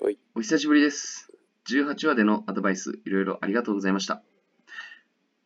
[0.00, 0.18] はい。
[0.36, 1.32] お久しぶりです。
[1.68, 4.22] 18話でのアドバイス、いろいろありがとうございました。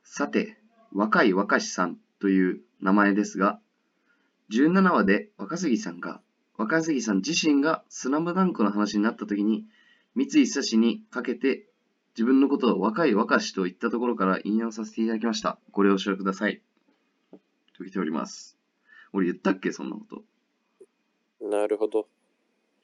[0.04, 0.58] さて、
[0.92, 3.58] 若い若しさんという名前ですが、
[4.50, 6.20] 17話で若杉さんが、
[6.58, 9.64] 若杉さん自身がスラムダンクの話になった時に、
[10.14, 11.68] 三井久志にかけて
[12.14, 15.58] 自分のことを若い若しと言ったところから引用させていただきました。
[15.72, 16.60] ご了承ください。
[17.78, 18.58] と来ております。
[19.14, 20.22] 俺言ったっけそんなこと。
[21.40, 22.06] なるほど。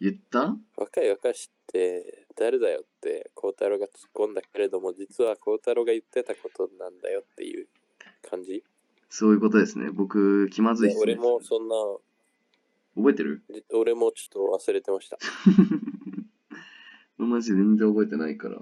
[0.01, 0.57] 言った？
[0.77, 7.67] 若い若しって誰だよって孝太郎が突っ込んだけれども、実は孝太郎が言ってたことなんだよっていう
[8.29, 8.63] 感じ？
[9.09, 9.91] そういうことですね。
[9.91, 11.07] 僕、気まずいっすね。
[11.15, 11.75] で俺もそんな、
[12.97, 13.43] 覚えてる？
[13.51, 15.19] じ俺もちょっと忘れてました。
[17.19, 18.59] マジで全然覚えてないから。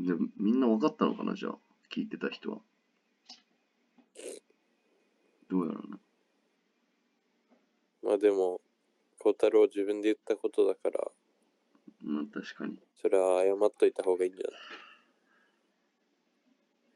[0.00, 1.34] でみんな分かったのかな？
[1.34, 1.58] じゃあ。
[1.92, 2.60] 聞いてた人は。
[5.48, 5.98] どうやろうな。
[8.02, 8.60] まあでも、
[9.18, 11.10] 孝太郎自分で言ったことだから、
[12.02, 12.78] まあ確かに。
[13.02, 14.60] それは謝っといた方がいいんじゃない？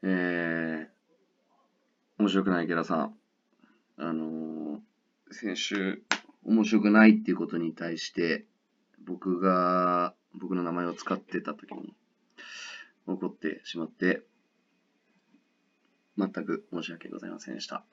[0.03, 3.17] えー、面白くないゲラさん。
[3.97, 6.03] あのー、先週、
[6.43, 8.45] 面白くないっていうことに対して、
[9.03, 11.95] 僕が、僕の名前を使ってた時に、
[13.07, 14.23] 怒ってしまって、
[16.17, 17.83] 全く申し訳ございませんでした。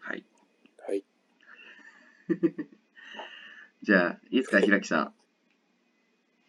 [0.00, 0.24] はい。
[0.86, 1.04] はい。
[3.82, 5.14] じゃあ、いいですか、ひらきさん。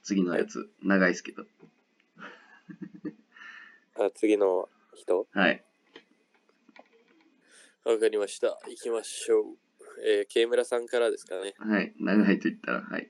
[0.03, 1.45] 次のやつ、長いですけど。
[3.95, 5.27] あ、次の人？
[5.31, 5.63] はい。
[7.83, 8.59] わかりました。
[8.67, 9.57] 行きましょう。
[10.05, 11.53] えー、K 村さんからですかね。
[11.57, 11.93] はい。
[11.99, 13.09] 長いと言ったら、はい。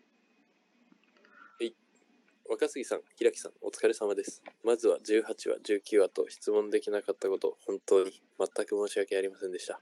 [2.53, 4.43] 若杉さん、平木さん、お疲れ様です。
[4.63, 9.79] まずは18話、19話と質問できなかったこと、本当に全く申し訳ありませんでした。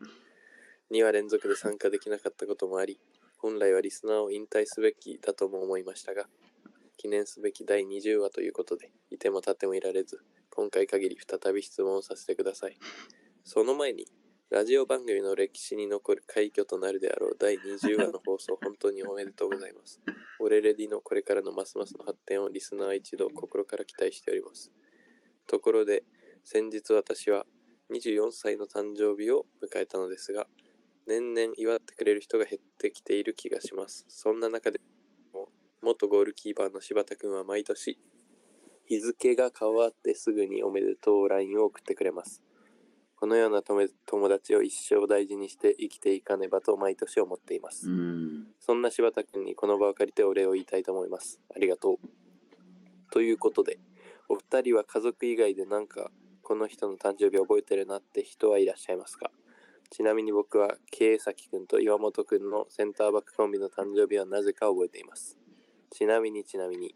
[0.92, 3.00] 2話連続で参加できなかったこともあり、
[3.38, 6.28] 本来はリスナーを引退すべきだとも思いましたが、
[6.98, 10.20] 記念すべき第20話ということで、いても立ってもいられず、
[10.50, 12.78] 今回限り再び質問をさせてください。
[13.46, 14.06] その前に、
[14.50, 20.02] ラジオ番組の歴史に残る快挙となるであろう第20話の放送、本当におめでとうございます。
[20.42, 24.74] オレレディのこれからのますますの発展をリスナー一同心から期待しております。
[25.48, 26.04] ところで、
[26.44, 27.46] 先日私は
[27.92, 30.48] 24歳の誕生日を迎えたのですが、
[31.12, 34.06] 年々祝ってくれる人が減ってきている気がします。
[34.08, 34.80] そんな中で
[35.34, 35.50] も、
[35.82, 38.00] 元ゴールキーパーの柴田くんは毎年、
[38.88, 42.42] 日付が変わってすぐにおめでとう LINE を送ってくれます。
[43.18, 47.92] このような友友達を一生大事にして生きていかねばと毎年思っていますう。
[47.92, 48.48] ん。
[48.60, 51.42] そんな柴田君にこの場を借りてお礼を言いたいと思います。
[51.54, 52.10] ありがとう。
[53.12, 53.80] ということで、
[54.30, 56.10] お二人は家族以外でなんか
[56.42, 59.30] この人の誕生日覚えてるなって人はいらっしゃいますか？
[59.92, 65.38] ちなみに僕は慶崎君と岩本君のセンターバックコンビの誕生日はなぜか覚えています。
[65.92, 66.96] ちなみにちなみに、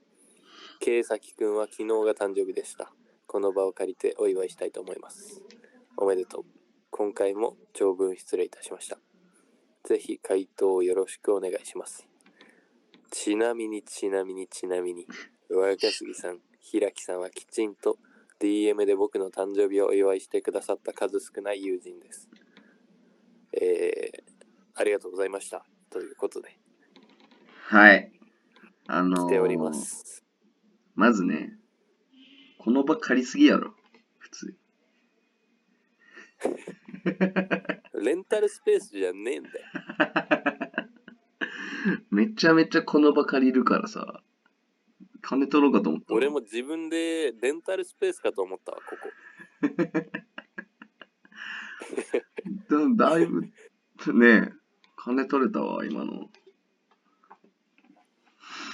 [0.79, 2.93] 慶崎君は昨日が誕生日でした。
[3.27, 5.41] この場を借りてお祝いしたいと思います。
[5.97, 6.45] おめでとう。
[6.89, 8.97] 今回も長文失礼いたしました。
[9.83, 12.07] ぜひ回答をよろしくお願いします。
[13.11, 15.05] ちなみにちなみにちなみに、
[15.49, 17.97] 若杉さん、平木さんはきちんと
[18.39, 22.29] DM で僕の誕生日をお祝いしてくださった数少ない友人です。
[23.61, 24.21] えー、
[24.75, 25.65] ありがとうございました。
[25.89, 26.57] ということで、
[27.67, 28.11] はい。
[28.87, 30.23] あのー来ております。
[30.93, 31.53] まずね、
[32.59, 33.73] この場借りすぎやろ。
[34.17, 34.57] 普通。
[38.01, 39.55] レンタルスペースじゃねえんだよ。
[42.11, 44.21] めちゃめちゃこの場借りるからさ、
[45.21, 46.13] 金取ろうかと思った。
[46.13, 49.09] 俺も自分でレンタルスペースかと思ったわ、ここ。
[52.95, 53.41] だだいぶ、
[54.13, 54.53] ね
[54.95, 56.29] 金取れたわ、今の。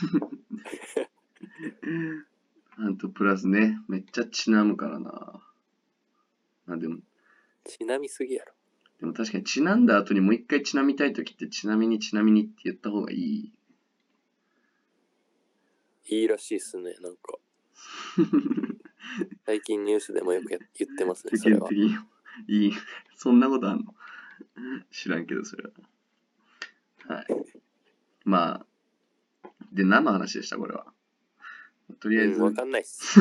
[2.78, 5.40] あとプラスね、めっちゃちなむからな。
[6.68, 7.00] あでも、
[7.66, 8.54] ちなみすぎやろ。
[9.00, 13.52] でも確かにちなんだ後にもう一回ちなみたいときってちなみにちなみにって言った方がいい。
[16.08, 17.38] いいらしいっすね、なんか。
[19.46, 21.68] 最近ニュースでもよくや言ってますね、的それは。
[22.48, 22.74] いい。
[23.16, 23.94] そんなことあんの？
[24.92, 25.64] 知らんけど、それ
[27.08, 27.16] は。
[27.16, 27.28] はい。
[28.24, 28.64] ま
[29.44, 30.86] あ、で、何の話でした、これは。
[32.00, 33.20] とりあえず、うん、わかんないっす。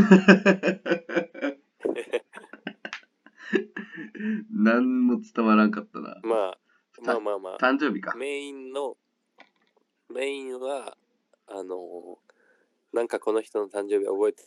[4.52, 6.20] 何も伝わらんかったな。
[6.22, 6.58] まあ、
[7.02, 7.58] まあまあまあ。
[7.58, 8.14] 誕生日か。
[8.16, 8.96] メインの、
[10.12, 10.96] メインは、
[11.52, 12.18] あの
[12.92, 14.44] なんかこの人の誕生日覚えて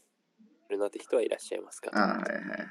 [0.70, 2.70] るなって人はいらっしゃいますかあはいはいはいはい。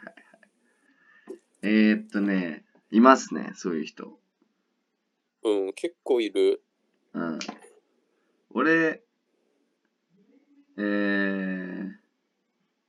[1.64, 4.18] えー、っとね、いますね、そういう人。
[5.44, 6.60] うん、結構いる。
[7.14, 7.38] うん。
[8.50, 9.02] 俺、
[10.76, 11.90] えー、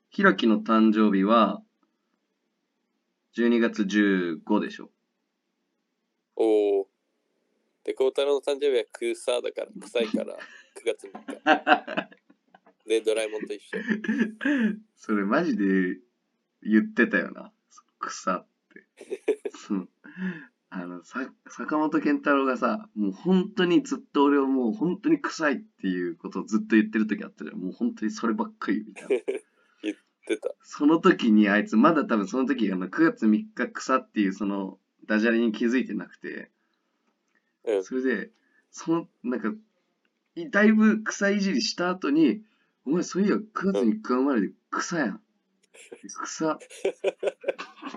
[0.09, 1.61] ひらきの誕生日は、
[3.37, 4.89] 12月15でしょ。
[6.35, 6.87] おお。
[7.83, 10.37] で、孝太郎の誕生日は草だから、臭いから、9
[10.83, 12.09] 月3日。
[12.89, 13.77] で、ドラえもんと一緒。
[14.95, 15.99] それマジで
[16.63, 17.53] 言ってたよな。
[17.99, 18.52] 草って。
[19.51, 19.89] そう
[20.69, 27.59] あの、さ、坂本健太郎がさ、もう本当にずっと俺をもう本当に臭いっていうことをずっと言ってる時あったじゃん。
[27.59, 29.89] もう本当にそればっかりみたいな。
[30.27, 30.49] 出た。
[30.63, 36.49] その時にあいつまだ多分その時あの9月3日草っていうそのダジャレに気づいてなくて、
[37.65, 37.83] うん。
[37.83, 38.29] それで、
[38.71, 39.53] その、なんか、
[40.35, 42.41] いだいぶ草いじりした後に、
[42.85, 45.21] お前そういや9月3日生まれで草やん。
[46.23, 47.32] 草って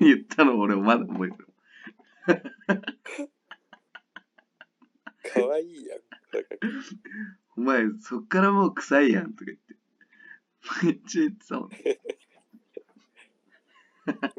[0.01, 1.47] 言ったの俺まだ覚えてる。
[5.35, 6.01] かわいいやん。
[7.57, 9.77] お前そっからもう臭いやんとか言って。
[10.85, 11.71] めっちゃ言ってたもん。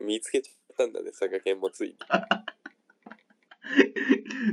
[0.06, 1.98] 見つけちゃったんだね、佐賀県もついに。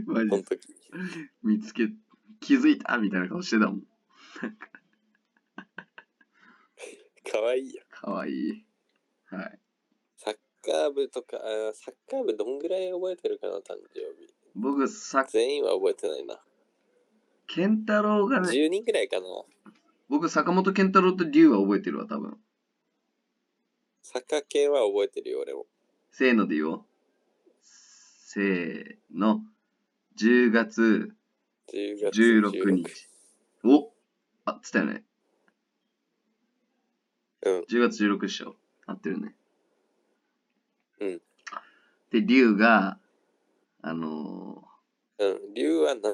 [0.07, 0.69] マジこの時。
[1.43, 1.89] 見つけ、
[2.41, 3.83] 気づいたみたいな顔してたもん。
[7.31, 7.87] かわいいやん。
[7.89, 8.67] かわいい。
[9.27, 9.61] はい。
[10.65, 14.33] サッカー部とか、あーサッカー部どんぐらい覚えてるかな、誕生日。
[14.55, 16.41] 僕さ、全員は覚えてないな。
[17.47, 19.27] 健太郎がね、10人ぐらいかな。
[20.09, 22.39] 僕坂本健太郎と龍は覚えてるわ、多分。
[24.03, 25.67] サッカー系は覚えてるよ、俺も。
[26.11, 26.85] せーので言おう。
[27.61, 29.43] せーの。
[30.17, 31.13] 10月
[31.73, 33.09] 10月16日。
[33.65, 33.93] お
[34.45, 35.03] あ、つったよね。
[37.43, 37.61] うん。
[37.63, 38.57] 10月16日でしょ。
[38.87, 39.35] 合ってるね。
[41.01, 41.23] うん。
[42.11, 42.99] で、龍が、
[43.83, 44.63] あの
[45.19, 45.55] うん。
[45.55, 46.11] 竜はな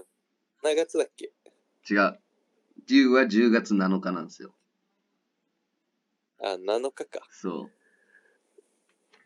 [0.62, 1.32] 7月だっけ？
[1.88, 2.20] ー、違う。
[2.88, 4.54] 龍は10月7日なんですよ。
[6.42, 7.20] あ、7日か。
[7.30, 7.70] そう。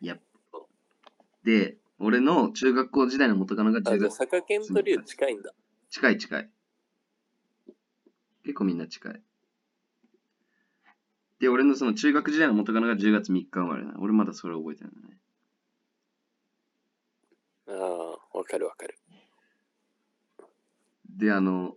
[0.01, 0.17] いや。
[1.43, 4.17] で、俺の中学校時代の元カノがあ、10じゃあ、月。
[4.17, 5.53] 坂健と竜近いんだ。
[5.89, 6.49] 近い近い。
[8.43, 9.21] 結構みんな近い。
[11.39, 13.95] で、俺のその中学時代の元カノが10月3日生まれな。
[13.99, 15.17] 俺まだそれ覚えてるんだね。
[17.67, 18.97] ああ、わかるわかる。
[21.09, 21.75] で、あの、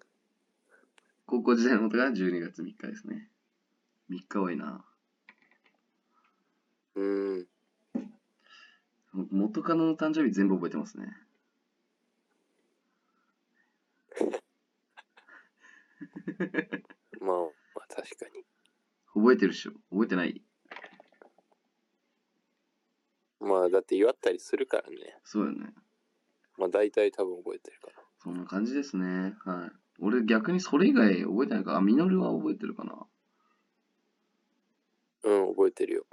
[1.27, 3.29] 高校時代の元が12月3日ですね。
[4.11, 4.85] 3日多いな。
[6.95, 7.47] うーん。
[9.31, 11.07] 元カノの誕生日全部覚えてますね。
[17.21, 17.37] まあ、
[17.75, 18.45] まあ、確かに。
[19.15, 20.43] 覚えてるっしょ覚えてない？
[23.41, 25.19] まあ、だって祝ったりするからね。
[25.25, 25.73] そうよね。
[26.59, 28.03] まあ、大体多分覚えてるから。
[28.19, 29.37] そんな感じですね。
[29.45, 29.73] はい。
[30.01, 33.07] 俺逆にそれ以外覚えてないから、あ、ミノルは覚えてるかな。
[35.25, 36.07] うん、覚えてるよ。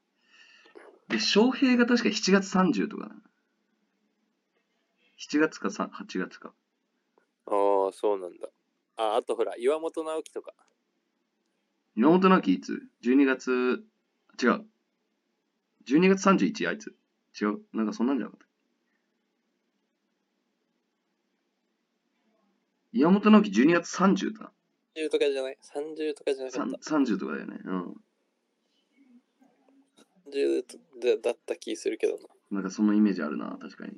[1.09, 3.15] で、翔平が確か7月30とかな。
[5.17, 6.53] 7月かさ8月か。
[7.47, 8.49] ああ、そうなんだ。
[8.97, 10.53] あ、あとほら、岩本直樹とか。
[11.95, 13.85] 岩本直樹いつ ?12 月、
[14.41, 14.65] 違う。
[15.87, 16.95] 12月31あいつ。
[17.39, 17.61] 違う？
[17.73, 18.44] なんかそんなんじゃなかった。
[22.95, 24.53] 岩本直樹12月30だ。
[24.95, 26.95] 30とかじゃない ?30 とかじゃなかった。
[26.95, 27.59] 30とかだよね。
[27.65, 27.95] うん。
[30.31, 30.63] 30
[31.01, 32.19] だだった気するけどな。
[32.51, 33.97] なんかそのイメージあるな、確かに。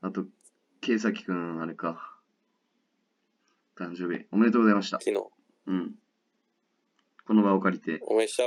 [0.00, 0.24] あと、
[0.80, 2.18] 圭崎くん、あれか。
[3.76, 4.98] 誕生日、おめでとうございました。
[4.98, 5.26] 昨日。
[5.66, 5.94] うん。
[7.26, 8.00] この場を借りて。
[8.06, 8.44] おめでした。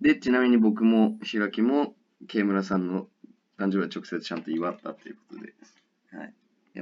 [0.00, 1.96] で、ちなみに僕も、ひがきも、
[2.28, 3.08] 慶村さんの
[3.58, 5.54] 誕生日は直接ちゃんと祝ったということで。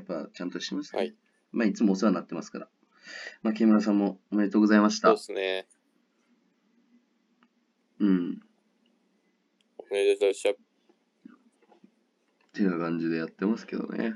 [0.09, 0.99] ぱ、ちゃんとしてますね。
[0.99, 1.15] はい。
[1.53, 2.69] まあ、いつもお世話になってますから。
[3.43, 5.23] まあ、慶村さんもおめでとうございましたそうで。
[5.23, 5.67] すね。
[8.01, 8.41] うん。
[9.79, 10.51] おめでとうございました。
[10.51, 10.55] っ
[12.53, 14.15] ていう感じでやってますけどね。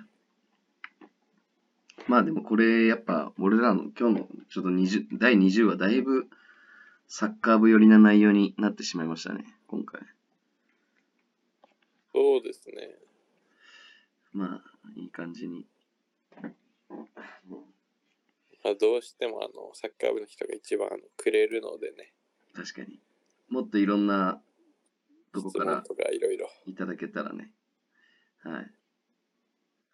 [2.09, 6.27] まあでもこれやっぱ俺らの今日のちょっと20第20話だいぶ
[7.07, 10.01] サッカー部寄りな内容になってしまいましたね、今回。
[12.13, 12.97] そうですね。
[14.33, 15.67] まあいい感じに。
[18.65, 22.13] まあ、どうしてもあのサッカー部の人が一番あのくれるのでね、
[22.55, 23.01] 確かに。
[23.49, 24.41] もっといろんな
[25.33, 26.49] とこからいろいろ。
[26.67, 27.51] いただけたらね。
[28.45, 28.71] はい。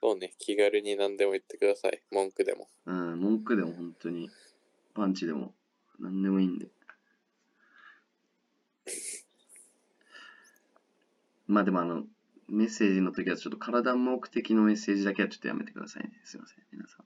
[0.01, 2.03] そうね、気軽に何でも言ってください。
[2.13, 2.69] 文句でも。
[2.87, 4.31] うん、文句でも本当に、
[4.95, 5.55] パンチでも
[5.99, 6.69] 何でもいいんで。
[11.49, 12.05] まあでもあの、
[12.49, 16.13] メッセージの時はちょっと体目的のメッセージだけはちょっとやめてくださいね。
[16.25, 17.05] すいません、皆さん。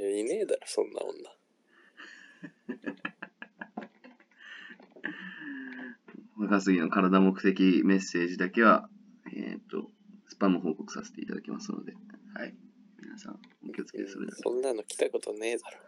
[0.00, 1.30] いや、いねえだろ、そんな女。
[6.38, 8.88] 若杉の体目的メッセージだけは、
[9.34, 9.90] えっ、と、
[10.28, 11.94] スパム報告させていただきますので、
[12.34, 12.54] はい。
[13.00, 14.42] 皆さん、お気をつけてそれだけ。
[14.42, 15.78] そんなの来たことねえだろ。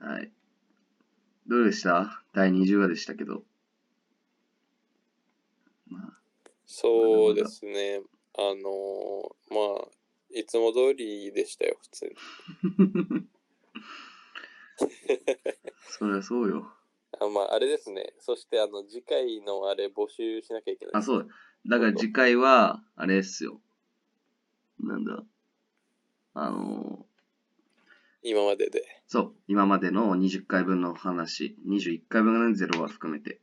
[0.08, 0.32] はい。
[1.46, 2.22] どうでした？
[2.32, 3.44] 第20話でしたけど。
[5.86, 6.20] まあ、
[6.70, 8.02] そうですね。
[8.36, 9.88] あのーまあ、
[10.30, 12.14] いつも通りでしたよ、普通に。
[15.80, 16.70] そりゃそうよ。
[17.18, 18.12] あまあ、あれですね。
[18.20, 20.94] そして、あの、次回のあれ募集しなきゃいけない。
[20.96, 21.26] あ、そう
[21.66, 21.78] だ。
[21.78, 23.60] だから次回は、あれっすよ。
[24.78, 25.24] なんだ。
[26.34, 27.06] あの
[28.22, 28.84] 今までで。
[29.06, 33.40] そう、今までの20回分の話、21回分のゼロは含めて。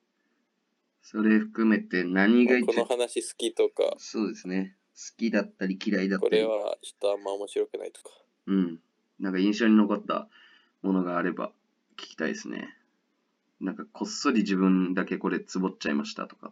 [1.08, 4.76] それ含めて何が一この番、話好きとか、そうですね。
[4.95, 8.10] 好きだったり嫌いだったりこれ、はちょっとあんま面白くないとか。
[8.47, 8.80] うん。
[9.20, 10.28] なんか印象に残った
[10.82, 11.51] ものがあれば
[11.95, 12.76] 聞きたいですね。
[13.62, 16.51] なんかこっそり自分だけこれつぼっちゃいましたとか、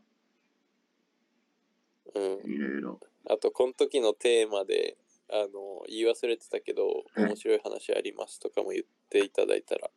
[2.13, 2.51] うん。
[2.51, 2.99] いろいろ。
[3.31, 4.97] あと、この時のテーマで、
[5.31, 6.85] あの、言い忘れてたけど、
[7.15, 9.89] はい面白い話ありますとかも言っていただいたら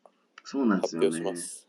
[0.45, 1.19] そうなんです発よね。
[1.19, 1.66] 表します。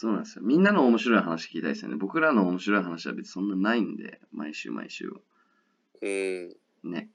[0.00, 0.44] そうなんですよ。
[0.44, 1.96] みんなの面白い話聞きたいですよね。
[1.96, 5.18] 僕らの面白い話は別にそんなないんで、毎週毎週は。
[6.00, 6.56] うん。
[6.84, 7.10] ね。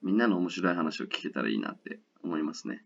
[0.00, 2.82] みんなの面白い話を聞けたらいいなって思いますね。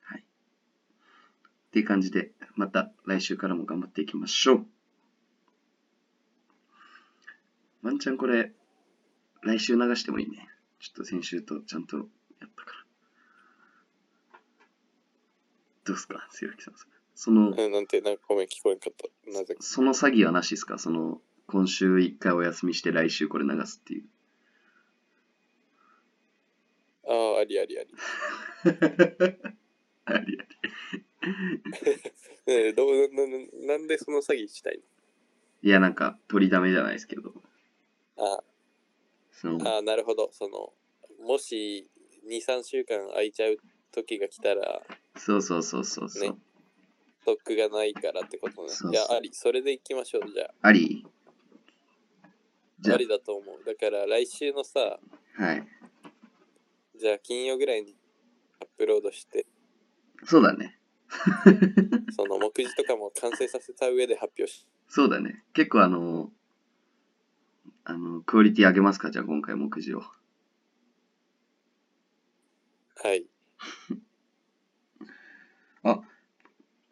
[0.00, 0.22] はい。
[0.22, 4.66] っていう感じで、また来週からも頑張っていきましょう。
[7.82, 8.54] ワンチャンこれ、
[9.42, 10.48] 来週流してもいいね。
[10.80, 12.06] ちょっと先週とちゃんとやっ
[12.56, 14.38] たから。
[15.84, 16.74] どうすか、強木さん。
[16.74, 16.88] そ
[17.30, 19.30] の、うんなんて、なんかごめん、聞こえんかった。
[19.30, 19.62] なぜか。
[19.62, 20.78] その詐欺はなしですか？
[20.78, 24.04] その、今週一回お休みして来週これ流すっていう。
[27.08, 27.88] ああ、ありありあり。
[30.04, 30.38] ありあり。
[32.46, 34.80] ね えどうなななんでその詐欺したい
[35.62, 37.32] いや、なんか、取りだめじゃないですけど。
[38.16, 38.44] の
[39.32, 40.30] そのああ、なるほど。
[40.32, 40.72] その、
[41.26, 41.88] もし
[42.28, 43.56] 2、3週間空いちゃう
[43.90, 44.82] 時が来たら、
[45.16, 46.30] そうそうそうそうそう。
[46.30, 46.36] ね
[47.26, 48.68] ストックがないからってことね。
[48.68, 49.30] そうそういや、あり。
[49.32, 51.04] それで行きましょう、じゃあり
[52.78, 52.92] じあ。
[52.92, 53.64] ゃありだと思う。
[53.64, 55.00] だから来週のさ、
[55.38, 55.66] あ、はい。
[56.96, 57.96] じゃあ金曜ぐらいに
[58.60, 59.44] アップロードして、
[60.24, 60.78] そうだね。
[62.14, 65.44] その目次とかも完成させた上で発表し、そうだね。
[65.52, 66.30] 結構あの、
[67.82, 69.10] あの、クオリティ上げますか？
[69.10, 70.02] じゃあ今回目次を。
[72.94, 73.26] はい。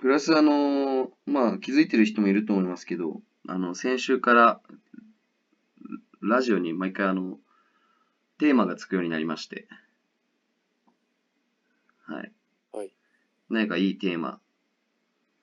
[0.05, 4.61] あ、プラスあの、まあ気づいてる人もいると思いますけど、あの、先週から
[6.21, 7.39] ラジオに毎回あの、
[8.39, 9.67] テーマがつくようになりまして、
[12.07, 12.33] はい。
[12.73, 12.93] はい。
[13.49, 14.41] 何かいいテーマ、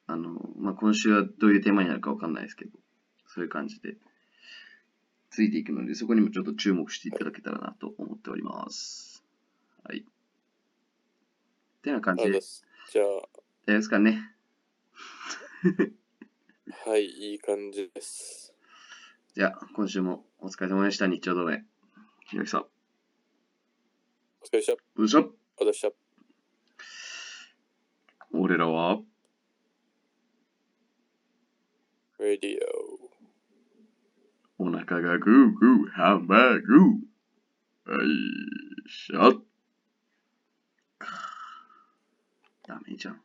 [0.05, 2.71] あの、まあ今週はどういうテーマになるかわかんないですけど、
[3.27, 3.95] そういう感じで、
[5.31, 9.23] ついていくので、そこにもちょっと注目していただけたらなと思っております。
[9.83, 10.05] はい。
[11.81, 12.63] てな感じです。
[12.91, 14.31] じゃ大丈夫ですかね。
[16.85, 18.53] あ、 はい、いい感じです。
[19.33, 21.07] じゃあ、今週もお疲れ様でした。
[21.07, 21.63] 日曜同盟。
[22.27, 22.61] ひろきさん。
[24.41, 24.71] お疲れ様でした。
[24.73, 25.33] よいしょ。
[25.57, 25.89] おでした。
[28.33, 28.99] 俺らは、
[32.19, 32.59] Radio。
[34.57, 37.91] お腹がグーグーハンバーグー。
[37.91, 39.41] はい、しょ。
[42.67, 43.21] ダメじゃん。